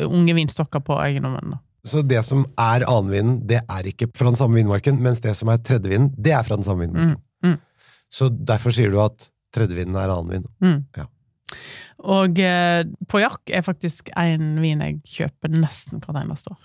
unge 0.07 0.35
vinstokker 0.37 0.83
på 0.85 0.97
eiendommen. 1.01 1.57
Så 1.87 2.03
det 2.05 2.21
som 2.27 2.43
er 2.61 2.85
annenvinen, 2.85 3.39
det 3.49 3.63
er 3.63 3.87
ikke 3.89 4.11
fra 4.13 4.29
den 4.29 4.37
samme 4.37 4.59
vinmarken, 4.59 4.99
mens 5.01 5.21
det 5.23 5.33
som 5.37 5.49
er 5.49 5.61
tredjevinen, 5.65 6.11
det 6.17 6.35
er 6.37 6.45
fra 6.45 6.59
den 6.59 6.67
samme 6.67 6.85
vinmarken. 6.85 7.17
Mm, 7.41 7.55
mm. 7.55 7.57
Så 8.13 8.29
derfor 8.29 8.75
sier 8.75 8.93
du 8.93 8.99
at 9.01 9.31
tredjevinen 9.55 9.97
er 9.97 10.13
annenvin. 10.13 10.45
Mm. 10.61 10.83
Ja. 10.99 11.07
Og 12.11 12.39
eh, 12.41 12.83
Pauillac 13.09 13.53
er 13.53 13.65
faktisk 13.65 14.09
en 14.17 14.55
vin 14.61 14.81
jeg 14.81 15.01
kjøper 15.17 15.53
nesten 15.53 16.01
hvert 16.01 16.21
eneste 16.23 16.53
år. 16.53 16.61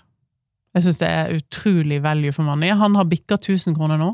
Jeg 0.77 0.85
syns 0.85 1.01
det 1.01 1.09
er 1.09 1.35
utrolig 1.37 2.01
value 2.05 2.33
for 2.35 2.45
money. 2.45 2.69
Han 2.77 2.97
har 2.97 3.09
bikka 3.09 3.39
1000 3.39 3.77
kroner 3.77 3.97
nå. 4.01 4.11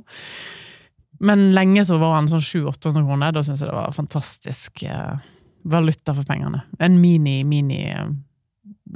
Men 1.24 1.52
lenge 1.56 1.84
så 1.88 1.98
var 2.02 2.18
han 2.18 2.30
sånn 2.32 2.44
700-800 2.44 3.08
kroner. 3.08 3.36
Da 3.36 3.44
syns 3.44 3.63
jeg 3.63 3.72
det 3.72 3.76
var 3.76 3.96
fantastisk 3.96 4.84
eh, 4.88 5.24
valuta 5.68 6.16
for 6.16 6.28
pengene. 6.28 6.63
En 6.84 7.00
mini, 7.02 7.42
mini 7.48 7.82
eh, 7.92 8.08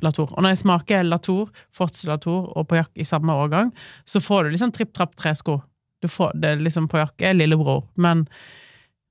Latour. 0.05 0.31
Og 0.35 0.43
når 0.43 0.55
jeg 0.55 0.63
smaker 0.63 1.07
Latour, 1.07 1.49
Forts 1.73 2.05
Latour 2.09 2.51
og 2.57 2.67
Pajak 2.69 2.91
i 2.95 3.07
samme 3.07 3.33
årgang, 3.33 3.73
så 4.05 4.21
får 4.23 4.45
du 4.45 4.55
liksom 4.55 4.73
tripp 4.75 4.93
trapp 4.97 5.17
tresko. 5.19 5.59
Du 6.01 6.09
får 6.11 6.35
det 6.37 6.57
liksom 6.61 6.87
Pauillac 6.91 7.25
er 7.25 7.37
lillebror, 7.37 7.85
men 7.95 8.27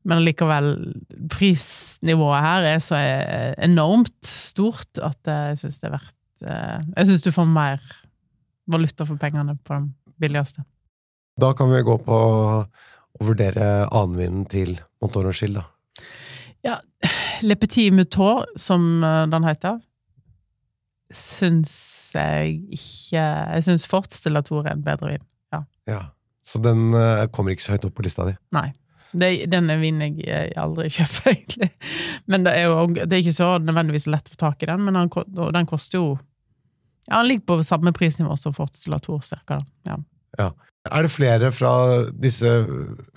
men 0.06 0.22
likevel, 0.22 0.68
prisnivået 1.34 2.44
her 2.44 2.66
er 2.68 2.82
så 2.82 2.98
enormt 3.58 4.28
stort 4.28 5.00
at 5.02 5.18
jeg 5.26 5.58
syns 5.58 5.80
det 5.82 5.88
er 5.88 5.94
verdt 5.96 6.44
eh, 6.46 6.84
Jeg 6.92 7.08
syns 7.08 7.24
du 7.24 7.32
får 7.34 7.48
mer 7.50 7.82
valuta 8.70 9.06
for 9.08 9.18
pengene 9.18 9.56
på 9.66 9.74
den 9.74 9.88
billigste. 10.22 10.62
Da 11.40 11.50
kan 11.58 11.72
vi 11.72 11.82
gå 11.84 11.98
på 12.06 12.20
å 12.20 13.24
vurdere 13.26 13.88
annenvinen 13.90 14.46
til 14.50 14.76
Montorochil, 15.02 15.58
da. 15.58 15.66
Ja, 16.66 16.78
Le 17.46 17.56
Petit 17.58 17.92
Moutot, 17.94 18.54
som 18.58 19.02
eh, 19.04 19.24
den 19.32 19.46
heter, 19.46 19.80
syns 21.14 21.72
jeg 22.16 22.56
ikke 22.72 23.20
Jeg 23.20 23.64
syns 23.66 23.86
Forts 23.88 24.22
de 24.24 24.32
Latour 24.32 24.66
er 24.66 24.74
en 24.76 24.84
bedre 24.86 25.14
vin. 25.14 25.24
Ja. 25.52 25.62
Ja. 25.90 26.00
Så 26.46 26.60
den 26.62 26.94
eh, 26.94 27.26
kommer 27.34 27.52
ikke 27.52 27.66
så 27.66 27.74
høyt 27.74 27.86
opp 27.88 27.96
på 27.98 28.04
lista 28.06 28.26
di. 28.28 28.36
Nei. 28.54 28.70
Det, 29.16 29.30
den 29.50 29.70
er 29.72 29.78
vin 29.80 30.00
jeg 30.02 30.52
aldri 30.60 30.88
kjøper, 30.96 31.32
egentlig. 31.32 31.70
Men 32.30 32.44
det 32.46 32.56
er 32.58 32.66
jo 32.68 32.86
det 32.96 33.10
er 33.10 33.22
ikke 33.22 33.36
så 33.36 33.50
nødvendigvis 33.62 34.08
lett 34.12 34.28
å 34.30 34.34
få 34.34 34.40
tak 34.42 34.64
i 34.64 34.70
den, 34.70 34.84
men 34.86 34.98
den, 34.98 35.10
den 35.56 35.68
koster 35.70 36.00
jo 36.00 36.08
Ja, 37.06 37.20
den 37.20 37.28
ligger 37.30 37.46
på 37.52 37.60
samme 37.66 37.92
prisnivå 37.94 38.34
som 38.38 38.54
Forts 38.54 38.86
Latour, 38.90 39.22
cirka. 39.22 39.60
da. 39.60 39.92
Ja. 39.92 39.98
Er 40.86 41.02
det 41.02 41.10
flere 41.10 41.50
fra 41.54 41.72
disse 42.14 42.50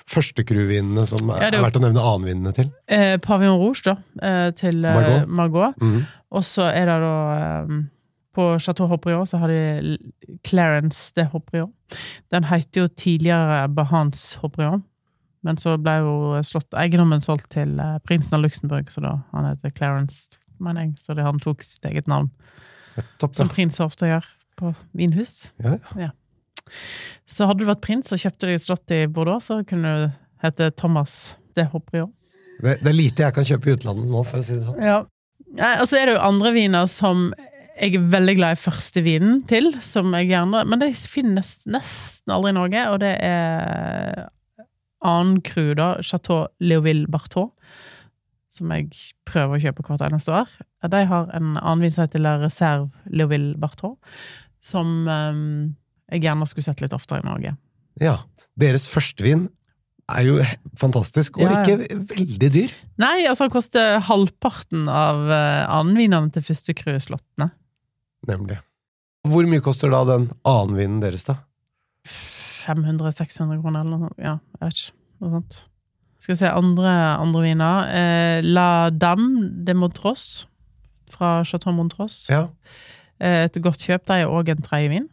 første 0.10 0.44
crewvinene 0.48 1.06
som 1.10 1.30
er, 1.30 1.44
Ja, 1.44 1.52
det 1.52 1.60
er 1.60 1.62
er 1.62 1.68
verdt 1.68 1.80
å 1.80 1.84
nevne 1.84 2.02
annenvinene 2.02 2.54
til? 2.56 2.72
Eh, 2.90 3.18
Pavillon 3.22 3.60
Rouge, 3.62 3.84
da, 3.86 3.96
eh, 4.26 4.52
til 4.58 4.82
Margot. 4.82 5.28
Margot. 5.28 5.82
Mm. 5.82 6.04
Og 6.32 6.46
så 6.46 6.70
er 6.70 6.90
det 6.90 7.00
da 7.04 7.16
eh, 7.38 7.74
På 8.36 8.46
Chateau 8.62 8.88
Hopriot 8.88 9.30
så 9.32 9.40
har 9.42 9.50
de 9.52 9.98
Clarence 10.48 11.12
de 11.18 11.26
Hopriot. 11.32 11.74
Den 12.32 12.46
heter 12.46 12.86
jo 12.86 12.88
tidligere 12.88 13.68
Bahans 13.74 14.36
Hopriot, 14.42 14.84
men 15.44 15.58
så 15.58 15.78
ble 15.82 15.96
jo 16.04 16.14
slått 16.46 16.78
eiendommen 16.78 17.24
solgt 17.26 17.50
til 17.56 17.80
eh, 17.82 17.98
prinsen 18.06 18.38
av 18.38 18.46
Luxembourg, 18.46 18.92
så 18.94 19.04
da 19.04 19.16
han 19.34 19.50
heter 19.50 19.74
Clarence, 19.76 20.40
mener 20.60 20.88
jeg. 20.88 20.98
Så 21.02 21.18
det, 21.18 21.26
han 21.26 21.42
tok 21.42 21.66
sitt 21.66 21.86
eget 21.90 22.08
navn, 22.08 22.30
Topp, 23.18 23.34
ja. 23.34 23.38
som 23.42 23.52
prinser 23.52 23.88
ofte 23.88 24.10
gjør 24.10 24.26
på 24.60 24.74
vinhus. 24.98 25.52
Ja. 25.98 26.12
Så 27.30 27.48
hadde 27.50 27.64
du 27.64 27.70
vært 27.70 27.84
prins 27.86 28.12
og 28.16 28.22
kjøpte 28.22 28.50
deg 28.50 28.58
et 28.58 28.66
slott 28.66 28.96
i 28.96 29.04
Bordeaux, 29.12 29.44
så 29.50 29.62
kunne 29.68 29.94
du 29.98 30.08
hete 30.44 30.72
Thomas 30.80 31.36
de 31.58 31.68
Hopriot. 31.70 32.14
Det, 32.60 32.80
det 32.82 32.92
er 32.92 32.98
lite 32.98 33.24
jeg 33.24 33.36
kan 33.36 33.48
kjøpe 33.48 33.70
i 33.70 33.78
utlandet 33.78 34.10
nå, 34.12 34.24
for 34.28 34.42
å 34.42 34.46
si 34.46 34.58
det 34.58 34.66
sånn. 34.66 34.82
Ja. 34.84 35.00
Og 35.80 35.86
så 35.90 35.98
er 35.98 36.10
det 36.10 36.18
jo 36.18 36.26
andre 36.28 36.52
viner 36.54 36.90
som 36.92 37.30
jeg 37.80 37.96
er 37.96 38.10
veldig 38.12 38.36
glad 38.36 38.58
i 38.58 38.60
første 38.60 39.04
vinen 39.06 39.40
til, 39.48 39.72
som 39.84 40.12
jeg 40.18 40.28
gjerne 40.34 40.66
Men 40.68 40.82
de 40.82 40.90
finnes 41.08 41.54
nesten 41.64 42.34
aldri 42.36 42.52
i 42.52 42.58
Norge, 42.58 42.82
og 42.92 43.00
det 43.06 43.14
er 43.24 44.26
annen 45.06 45.40
crew, 45.48 45.72
da. 45.80 45.94
Chateau 46.04 46.50
Leoville 46.60 47.08
Bartot. 47.12 47.54
Som 48.52 48.74
jeg 48.76 48.90
prøver 49.30 49.56
å 49.56 49.64
kjøpe 49.64 49.86
hvert 49.88 50.04
eneste 50.10 50.34
år. 50.36 50.52
De 50.92 51.04
har 51.08 51.30
en 51.38 51.54
annen 51.56 51.86
vin 51.86 51.94
som 51.94 52.04
heter 52.04 52.24
La 52.24 52.36
Reserve 52.42 52.90
Leoville 53.08 53.56
Bartot, 53.62 53.96
som 54.60 55.08
um, 55.08 55.76
jeg 56.12 56.24
gjerne 56.26 56.48
skulle 56.50 56.66
sett 56.66 56.82
litt 56.84 56.94
oftere 56.96 57.22
i 57.24 57.28
Norge. 57.28 57.56
Ja. 58.02 58.18
Deres 58.60 58.88
førstevin 58.92 59.48
er 60.10 60.26
jo 60.26 60.40
fantastisk, 60.80 61.38
og 61.38 61.46
Ja, 61.46 61.60
ja. 61.60 61.62
ikke 61.62 62.00
veldig 62.10 62.50
dyr. 62.56 62.72
Nei, 63.02 63.28
altså 63.30 63.46
han 63.46 63.54
koster 63.54 64.00
halvparten 64.08 64.88
av 64.90 65.22
uh, 65.30 65.68
annenvinene 65.80 66.32
til 66.34 66.46
første 66.48 66.74
cru-slottene. 66.74 67.52
Nemlig. 68.28 68.58
Hvor 69.30 69.46
mye 69.46 69.62
koster 69.62 69.92
da 69.94 70.02
den 70.08 70.30
annenvinen 70.48 71.00
deres, 71.04 71.28
da? 71.28 71.38
500-600 72.66 73.60
kroner 73.62 73.84
eller 73.86 74.06
noe. 74.06 74.14
Ja, 74.22 74.38
jeg 74.60 74.66
vet 74.66 74.80
ikke. 74.82 74.96
Noe 75.20 75.34
sånt. 75.36 75.58
Skal 76.20 76.34
vi 76.34 76.40
se, 76.42 76.50
andre, 76.52 76.94
andre 77.20 77.42
viner. 77.46 77.90
Eh, 77.96 78.46
La 78.48 78.68
Dame 78.92 79.50
de 79.68 79.76
Montrose 79.78 80.48
fra 81.12 81.40
Chateau 81.48 81.74
Montrose. 81.76 82.28
Ja. 82.32 82.48
Eh, 83.20 83.46
et 83.46 83.60
godt 83.64 83.84
kjøp. 83.88 84.06
Det 84.08 84.18
er 84.24 84.32
òg 84.32 84.52
en 84.52 84.64
tredjevin. 84.66 85.08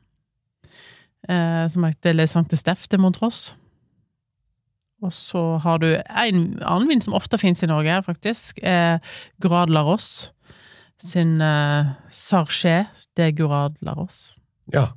Eh, 1.29 1.69
som 1.69 1.87
heter 1.87 2.15
Le 2.15 2.27
Sainte 2.31 2.59
Steff 2.59 2.87
de 2.89 2.99
Montross. 3.03 3.51
Og 5.05 5.13
så 5.13 5.41
har 5.63 5.81
du 5.83 5.89
en 5.93 6.39
annen 6.63 6.89
vin 6.89 7.03
som 7.05 7.17
ofte 7.19 7.39
finnes 7.41 7.63
i 7.63 7.69
Norge, 7.69 7.99
faktisk. 8.07 8.63
Eh, 8.63 8.99
Gurad 9.43 9.71
La 9.71 9.85
sin 10.97 11.41
eh, 11.41 11.91
Sarché 12.11 12.87
de 13.17 13.33
Gurad 13.33 13.77
La 13.83 13.95
Rosse. 13.95 14.35
ja. 14.73 14.93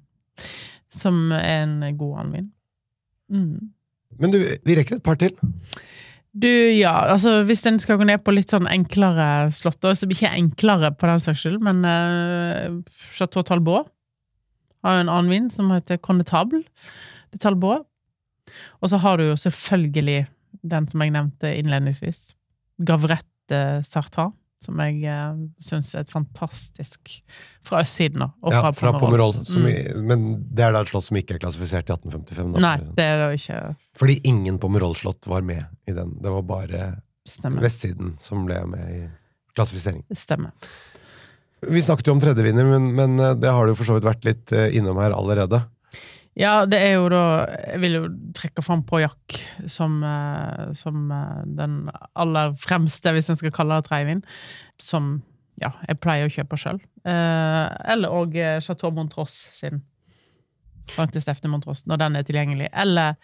Som 0.90 1.32
er 1.32 1.68
en 1.68 1.98
god 1.98 2.18
annen 2.18 2.32
vin. 2.34 2.46
Mm. 3.30 3.72
Men 4.18 4.32
du, 4.34 4.40
vi 4.66 4.76
rekker 4.76 4.98
et 4.98 5.04
par 5.06 5.20
til. 5.22 5.36
Du, 6.34 6.50
ja, 6.50 6.94
altså 7.12 7.44
hvis 7.46 7.62
en 7.70 7.78
skal 7.78 8.00
gå 8.00 8.08
ned 8.10 8.24
på 8.26 8.34
litt 8.34 8.50
sånn 8.50 8.66
enklere 8.70 9.52
slåtter, 9.54 9.94
som 9.94 10.10
ikke 10.10 10.26
er 10.32 10.40
enklere 10.40 10.90
på 10.98 11.06
den 11.06 11.22
saks 11.22 11.44
skyld, 11.44 11.60
men 11.62 11.84
uh, 11.86 12.82
Chateau 13.14 13.46
Talbot 13.46 13.92
har 14.84 14.98
jo 14.98 15.06
en 15.06 15.14
annen 15.14 15.32
vin 15.32 15.48
som 15.54 15.72
heter 15.74 16.00
Connetable 16.04 16.64
de 17.32 17.40
Talbot. 17.42 17.86
Og 18.82 18.90
så 18.92 19.00
har 19.02 19.20
du 19.20 19.28
jo 19.28 19.38
selvfølgelig 19.38 20.24
den 20.66 20.88
som 20.90 21.04
jeg 21.04 21.14
nevnte 21.14 21.52
innledningsvis, 21.60 22.34
Gavrette 22.88 23.60
Sartan, 23.86 24.34
som 24.64 24.80
jeg 24.84 25.04
uh, 25.08 25.38
syns 25.64 25.94
er 25.96 26.04
et 26.04 26.12
fantastisk 26.12 27.14
Fra 27.64 27.80
østsiden, 27.86 28.26
da. 28.26 28.28
Og 28.44 28.56
Ja, 28.56 28.72
fra 28.76 28.92
Pomerol. 29.00 29.38
Mm. 29.40 30.04
men 30.10 30.26
det 30.52 30.66
er 30.66 30.74
da 30.76 30.82
et 30.84 30.92
slott 30.92 31.08
som 31.08 31.20
ikke 31.20 31.38
er 31.38 31.44
klassifisert 31.44 31.88
i 31.88 31.96
1855. 31.96 32.52
Da. 32.56 32.64
Nei, 32.66 32.76
det 32.98 33.06
er 33.06 33.22
det 33.24 33.30
ikke 33.40 33.60
Fordi 34.02 34.18
ingen 34.28 34.60
Pomerol-slott 34.60 35.30
var 35.32 35.46
med 35.48 35.64
i 35.88 35.96
den. 35.96 36.18
Det 36.20 36.34
var 36.34 36.44
bare 36.50 36.90
Stemmer. 37.30 37.64
vestsiden 37.64 38.18
som 38.24 38.44
ble 38.48 38.60
med 38.68 38.96
i 38.96 39.02
klassifisering. 39.56 40.04
Stemmer. 40.16 40.52
Vi 41.62 41.82
snakket 41.82 42.08
jo 42.08 42.16
om 42.16 42.22
tredjevinner, 42.24 42.68
men, 42.68 42.94
men 42.96 43.20
eh, 43.20 43.36
det 43.40 43.52
har 43.52 43.68
du 43.68 43.76
for 43.76 43.88
så 43.88 43.98
vidt 43.98 44.08
vært 44.08 44.28
litt 44.28 44.54
eh, 44.56 44.72
innom 44.78 45.00
her 45.02 45.16
allerede. 45.16 45.64
Ja, 46.40 46.64
det 46.70 46.78
er 46.80 46.94
jo 46.94 47.10
da 47.12 47.22
Jeg 47.74 47.82
vil 47.82 47.96
jo 47.98 48.04
trekke 48.38 48.64
fram 48.64 48.86
Pauillac 48.88 49.40
som, 49.68 49.98
eh, 50.08 50.70
som 50.80 51.10
den 51.58 51.82
aller 52.16 52.56
fremste, 52.62 53.12
hvis 53.16 53.32
en 53.32 53.40
skal 53.40 53.54
kalle 53.56 53.80
det 53.80 53.90
tredjevin, 53.90 54.24
som 54.80 55.18
ja, 55.60 55.74
jeg 55.90 56.00
pleier 56.00 56.30
å 56.30 56.32
kjøpe 56.32 56.56
sjøl. 56.56 56.78
Eller 57.04 58.14
òg 58.16 58.38
Chateau 58.64 58.94
Montross 58.96 59.34
sin 59.58 59.82
Sankte 60.96 61.20
Stefne 61.20 61.52
Montross, 61.52 61.84
når 61.90 62.00
den 62.00 62.16
er 62.16 62.24
tilgjengelig. 62.24 62.70
Eller 62.72 63.18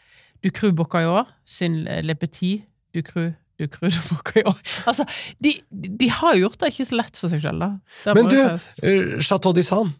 Ducru 0.43 0.74
Bocaillot 0.76 1.32
sin 1.48 1.86
Le 1.86 2.15
Petit 2.19 2.65
Ducru 2.93 3.30
Ducru 3.60 3.89
de 4.34 4.44
år. 4.50 4.60
Altså, 4.86 5.06
de, 5.44 5.54
de 5.72 6.10
har 6.12 6.36
gjort 6.39 6.60
det 6.62 6.74
ikke 6.74 6.89
så 6.89 7.00
lett 7.00 7.22
for 7.22 7.32
seg 7.32 7.44
selv, 7.46 7.63
da. 7.63 8.15
Men 8.18 8.30
du, 8.32 8.38
eh, 8.41 9.15
Chateau 9.24 9.56
d'Issan. 9.56 9.94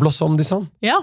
Blossom 0.00 0.38
d'Issan. 0.38 0.68
Ja. 0.84 1.00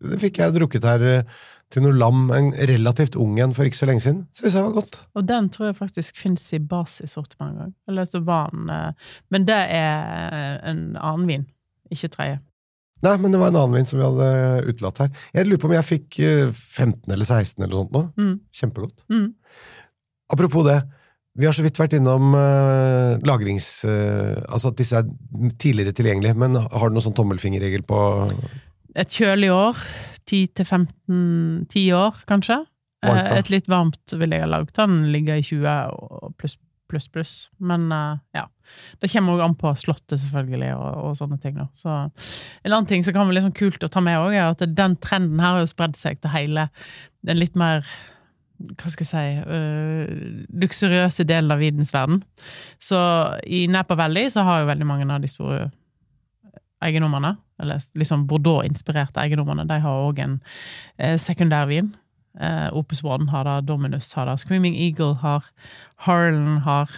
Det 0.00 0.20
fikk 0.22 0.40
jeg 0.40 0.54
drukket 0.54 0.86
her 0.86 1.04
eh, 1.10 1.36
til 1.74 1.82
noe 1.82 1.96
lam, 1.98 2.28
en 2.30 2.52
relativt 2.70 3.16
ung 3.18 3.38
en 3.42 3.54
for 3.56 3.66
ikke 3.66 3.80
så 3.80 3.88
lenge 3.90 4.04
siden. 4.04 4.24
Syns 4.38 4.54
jeg 4.54 4.66
var 4.68 4.76
godt. 4.76 5.00
Og 5.18 5.26
den 5.26 5.50
tror 5.52 5.70
jeg 5.72 5.78
faktisk 5.80 6.20
fins 6.22 6.46
i 6.54 6.62
basissortiment 6.62 7.50
en 7.50 7.62
gang. 7.64 7.72
Eller 7.90 8.06
så 8.08 8.22
var 8.24 8.52
den 8.54 8.70
eh, 8.70 9.14
Men 9.34 9.48
det 9.48 9.62
er 9.74 10.60
en 10.70 10.84
annen 10.94 11.26
vin, 11.30 11.48
ikke 11.90 12.12
tredje. 12.14 12.42
Nei, 13.04 13.12
men 13.20 13.34
det 13.34 13.38
var 13.38 13.50
en 13.52 13.58
annen 13.60 13.76
vin 13.76 13.88
som 13.88 13.98
vi 14.00 14.06
hadde 14.06 14.70
utelatt 14.70 15.02
her. 15.02 15.10
Jeg 15.36 15.46
lurer 15.46 15.60
på 15.60 15.68
om 15.68 15.74
jeg 15.76 15.88
fikk 15.90 16.20
eh, 16.24 16.52
15 16.54 17.12
eller 17.12 17.28
16 17.28 17.64
eller 17.64 17.74
sånt 17.82 17.92
nå. 17.92 18.04
Mm. 18.16 18.36
Kjempegodt. 18.56 19.04
Mm. 19.12 19.26
Apropos 20.32 20.66
det, 20.66 20.80
vi 21.36 21.44
har 21.44 21.52
så 21.52 21.64
vidt 21.64 21.78
vært 21.78 21.96
innom 21.98 22.32
uh, 22.32 23.16
lagrings... 23.28 23.68
Uh, 23.84 24.40
altså 24.48 24.72
at 24.72 24.78
disse 24.80 24.96
er 24.96 25.50
tidligere 25.60 25.92
tilgjengelige, 25.96 26.38
men 26.40 26.56
har 26.56 26.88
du 26.88 26.96
noen 26.96 27.04
sånn 27.04 27.16
tommelfingerregel 27.18 27.84
på 27.86 28.00
Et 28.96 29.18
kjølig 29.18 29.52
år. 29.52 29.82
10-15 30.26 31.66
10 31.70 31.82
år, 31.94 32.22
kanskje. 32.26 32.62
Varmt. 33.04 33.20
Eh, 33.20 33.36
Et 33.38 33.50
litt 33.52 33.68
varmt 33.70 34.14
vil 34.16 34.32
jeg 34.32 34.42
ha 34.42 34.48
lagd. 34.48 34.72
Den 34.74 35.04
ligger 35.12 35.38
i 35.38 35.44
20 35.44 35.68
og 35.92 36.32
pluss, 36.40 36.56
pluss, 36.90 37.06
pluss. 37.12 37.34
Men 37.60 37.86
ja. 38.34 38.48
Det 38.98 39.12
kommer 39.12 39.36
òg 39.36 39.44
an 39.44 39.54
på 39.60 39.70
slottet, 39.78 40.16
selvfølgelig, 40.24 40.72
og, 40.74 40.88
og 41.04 41.14
sånne 41.20 41.38
ting. 41.44 41.60
Så, 41.76 41.92
en 42.64 42.72
annen 42.72 42.88
ting 42.90 43.04
som 43.06 43.14
kan 43.14 43.28
være 43.28 43.36
litt 43.36 43.46
sånn 43.46 43.60
kult 43.60 43.86
å 43.86 43.92
ta 43.92 44.02
med 44.02 44.18
òg, 44.18 44.34
er 44.34 44.48
at 44.48 44.64
den 44.66 44.96
trenden 45.04 45.38
her 45.44 45.58
har 45.58 45.62
jo 45.62 45.70
spredd 45.70 45.94
seg 46.00 46.18
til 46.24 46.34
hele 46.34 46.66
den 47.26 47.38
litt 47.38 47.54
mer 47.60 47.86
hva 48.56 48.90
skal 48.92 49.04
jeg 49.04 49.10
si 49.10 49.50
øh, 49.52 50.44
luksuriøse 50.62 51.26
delen 51.28 51.52
av 51.52 51.60
vinens 51.60 51.92
verden. 51.94 52.22
Så 52.80 52.98
i 53.46 53.66
Napa 53.70 53.96
Valley 53.98 54.30
så 54.32 54.44
har 54.46 54.62
jo 54.62 54.70
veldig 54.70 54.88
mange 54.88 55.08
av 55.12 55.24
de 55.24 55.30
store 55.30 55.66
eiendommene, 56.84 57.36
eller 57.62 57.80
liksom 57.96 58.26
Bordeaux-inspirerte 58.28 59.22
eiendommene, 59.22 59.66
de 59.68 59.78
har 59.80 60.02
òg 60.08 60.20
en 60.22 60.38
eh, 60.98 61.16
sekundærvin. 61.20 61.94
Eh, 62.40 62.68
Opus 62.76 63.02
One 63.04 63.30
har 63.32 63.48
det, 63.48 63.66
Dominus 63.68 64.12
har 64.16 64.28
det, 64.28 64.38
Screaming 64.42 64.76
Eagle 64.76 65.14
har, 65.22 65.44
Harlan 66.04 66.58
har 66.66 66.90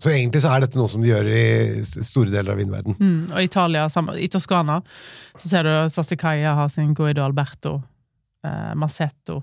Så 0.00 0.14
egentlig 0.14 0.40
så 0.40 0.54
er 0.54 0.64
dette 0.64 0.78
noe 0.80 0.88
som 0.88 1.02
de 1.04 1.10
gjør 1.10 1.28
i 1.28 1.82
store 1.84 2.32
deler 2.32 2.54
av 2.54 2.60
vinverden. 2.62 2.96
mm, 2.96 3.32
Og 3.34 3.42
Italia, 3.44 3.84
i 4.16 4.28
Toskana, 4.32 4.80
så 5.36 5.48
ser 5.48 5.68
du 5.68 5.92
Sassicaia 5.92 6.54
har 6.56 6.68
sin 6.72 6.94
Guido 6.94 7.20
Alberto, 7.24 7.82
eh, 8.44 8.72
Massetto 8.74 9.42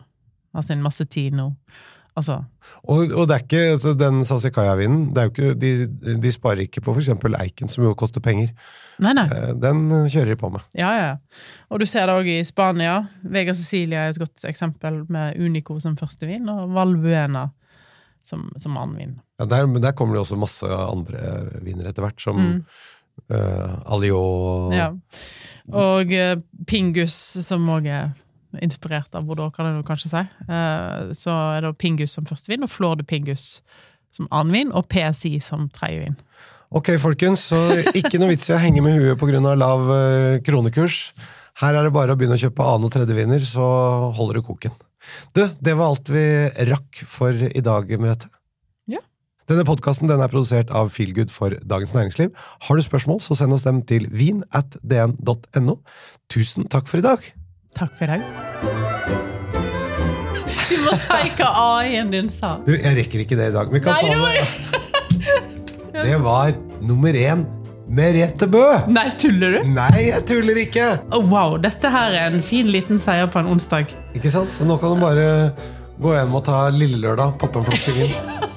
har 0.57 0.65
en 0.75 0.83
Massetino. 0.85 1.51
Altså 2.17 2.39
Og, 2.89 3.11
og 3.13 3.27
det 3.29 3.35
er 3.35 3.43
ikke 3.43 3.59
altså 3.75 3.91
den 3.93 4.23
ikke, 5.29 5.51
de, 5.53 5.71
de 6.17 6.31
sparer 6.33 6.63
ikke 6.65 6.81
på 6.81 6.95
eksempel 6.97 7.35
Eiken, 7.37 7.69
som 7.69 7.85
jo 7.85 7.91
koster 7.93 8.23
penger. 8.25 8.49
Nei, 8.97 9.11
nei. 9.13 9.27
Eh, 9.29 9.51
Den 9.61 9.83
kjører 10.09 10.31
de 10.33 10.37
på 10.41 10.49
med. 10.55 10.65
Ja, 10.73 10.89
ja. 10.97 11.11
Og 11.69 11.79
du 11.83 11.85
ser 11.85 12.09
det 12.09 12.15
òg 12.17 12.31
i 12.33 12.39
Spania. 12.49 12.95
Vega 13.21 13.53
Cecilia 13.53 14.07
er 14.07 14.15
et 14.15 14.21
godt 14.23 14.47
eksempel 14.49 15.03
med 15.13 15.37
Unico 15.37 15.77
som 15.83 15.93
første 15.99 16.25
vin, 16.25 16.49
og 16.49 16.73
Valbuena 16.73 17.45
som, 18.25 18.47
som 18.57 18.75
annen 18.81 18.97
vin. 18.97 19.13
Ja, 19.37 19.45
der, 19.45 19.67
men 19.69 19.85
der 19.85 19.93
kommer 19.93 20.17
det 20.17 20.25
også 20.25 20.39
masse 20.41 20.65
andre 20.67 21.21
viner 21.61 21.85
etter 21.93 22.07
hvert, 22.07 22.17
som 22.25 22.41
Mm. 22.41 22.63
uh, 23.29 23.93
Alio 23.93 24.71
Ja. 24.73 24.89
Og 25.69 26.09
uh, 26.11 26.41
Pingus, 26.65 27.13
som 27.45 27.69
òg 27.69 27.85
er 27.93 28.09
inspirert 28.63 29.15
av 29.17 29.27
Bordeaux, 29.27 29.53
kan 29.55 29.69
jeg 29.69 29.85
kanskje 29.87 30.11
si. 30.13 30.23
Eh, 30.47 31.13
så 31.17 31.35
er 31.57 31.65
det 31.65 31.77
Pingus 31.81 32.15
som 32.17 32.27
første 32.27 32.51
vin, 32.51 32.63
og 32.65 32.71
Flor 32.71 32.97
de 32.99 33.05
Pingus 33.07 33.61
som 34.15 34.29
annen 34.31 34.55
vin, 34.55 34.73
og 34.73 34.87
PSI 34.91 35.37
som 35.43 35.67
tredje 35.73 36.05
vin. 36.05 36.17
Ok, 36.75 36.91
folkens, 36.99 37.45
så 37.53 37.59
ikke 37.95 38.19
noe 38.19 38.33
vits 38.33 38.49
i 38.49 38.55
å 38.55 38.59
henge 38.59 38.83
med 38.83 38.97
huet 38.99 39.37
av 39.39 39.59
lav 39.59 39.91
eh, 39.93 40.39
kronekurs. 40.43 41.13
Her 41.61 41.77
er 41.77 41.87
det 41.87 41.93
bare 41.95 42.13
å 42.13 42.19
begynne 42.19 42.37
å 42.37 42.41
kjøpe 42.41 42.65
annen- 42.65 42.89
og 42.89 42.93
tredjeviner, 42.93 43.41
så 43.47 43.67
holder 44.17 44.39
du 44.39 44.47
koken. 44.49 44.75
Du, 45.33 45.45
det 45.63 45.77
var 45.77 45.93
alt 45.93 46.11
vi 46.11 46.25
rakk 46.69 47.01
for 47.07 47.31
i 47.33 47.63
dag, 47.63 47.89
Merete. 48.01 48.29
Ja. 48.91 49.01
Denne 49.47 49.65
podkasten 49.67 50.11
er 50.11 50.27
produsert 50.27 50.73
av 50.75 50.91
Feelgood 50.93 51.31
for 51.31 51.55
Dagens 51.63 51.95
Næringsliv. 51.95 52.35
Har 52.67 52.75
du 52.75 52.83
spørsmål, 52.83 53.23
så 53.23 53.39
send 53.39 53.55
oss 53.55 53.65
dem 53.65 53.81
til 53.87 54.09
vin 54.11 54.43
at 54.51 54.75
dn.no. 54.83 55.79
Tusen 56.27 56.67
takk 56.67 56.91
for 56.91 56.99
i 56.99 57.07
dag! 57.07 57.31
Takk 57.77 57.93
for 57.97 58.09
i. 58.09 58.17
Du 60.67 60.77
må 60.83 60.95
si 60.99 61.29
hva 61.37 61.49
A-en 61.61 62.09
din 62.13 62.31
sa. 62.31 62.55
Du, 62.65 62.73
jeg 62.73 62.97
rekker 62.97 63.23
ikke 63.23 63.37
det 63.39 63.51
i 63.51 63.55
dag. 63.55 63.69
Vi 63.73 63.81
kan 63.83 63.93
Nei, 63.93 64.01
ta 64.07 64.15
du 64.17 64.25
det. 64.33 65.37
Det 65.97 66.17
var 66.21 66.53
nummer 66.85 67.15
én 67.17 67.45
Merete 67.87 68.47
Bø! 68.51 68.65
Nei, 68.91 69.07
tuller 69.19 69.55
du? 69.57 69.69
Nei, 69.71 70.09
jeg 70.09 70.25
tuller 70.27 70.59
ikke! 70.59 70.89
Oh, 71.15 71.23
wow, 71.31 71.55
dette 71.61 71.89
her 71.93 72.17
er 72.17 72.33
en 72.35 72.43
fin 72.43 72.67
liten 72.67 72.99
seier 72.99 73.29
på 73.31 73.39
en 73.39 73.47
onsdag. 73.53 73.93
Ikke 74.17 74.31
sant? 74.33 74.51
Så 74.53 74.67
nå 74.67 74.75
kan 74.81 74.97
du 74.97 75.05
bare 75.05 75.27
gå 76.01 76.13
hjem 76.17 76.35
og 76.37 76.43
ta 76.49 76.67
Lille 76.73 76.99
Lørdag, 77.01 77.37
poppe 77.39 77.63
en 77.63 77.69
flokk 77.69 78.51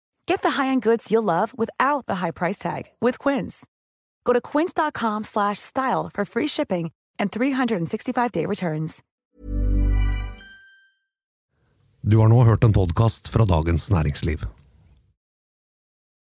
Get 0.25 0.41
the 0.41 0.61
high-end 0.61 0.81
goods 0.81 1.11
you'll 1.11 1.23
love 1.23 1.53
without 1.57 2.05
the 2.07 2.15
high 2.15 2.31
price 2.31 2.57
tag 2.57 2.83
with 2.99 3.19
Quince. 3.19 3.65
Go 4.23 4.33
to 4.33 4.41
quince.com 4.41 5.23
slash 5.23 5.59
style 5.59 6.09
for 6.13 6.25
free 6.25 6.47
shipping 6.47 6.91
and 7.19 7.31
365-day 7.31 8.45
returns. 8.45 9.03
Du 12.03 12.17
har 12.17 12.27
nå 12.27 12.43
hørt 12.43 12.63
en 12.63 12.73
podkast 12.73 13.27
fra 13.27 13.45
Dagens 13.45 13.91
Næringsliv. 13.91 14.60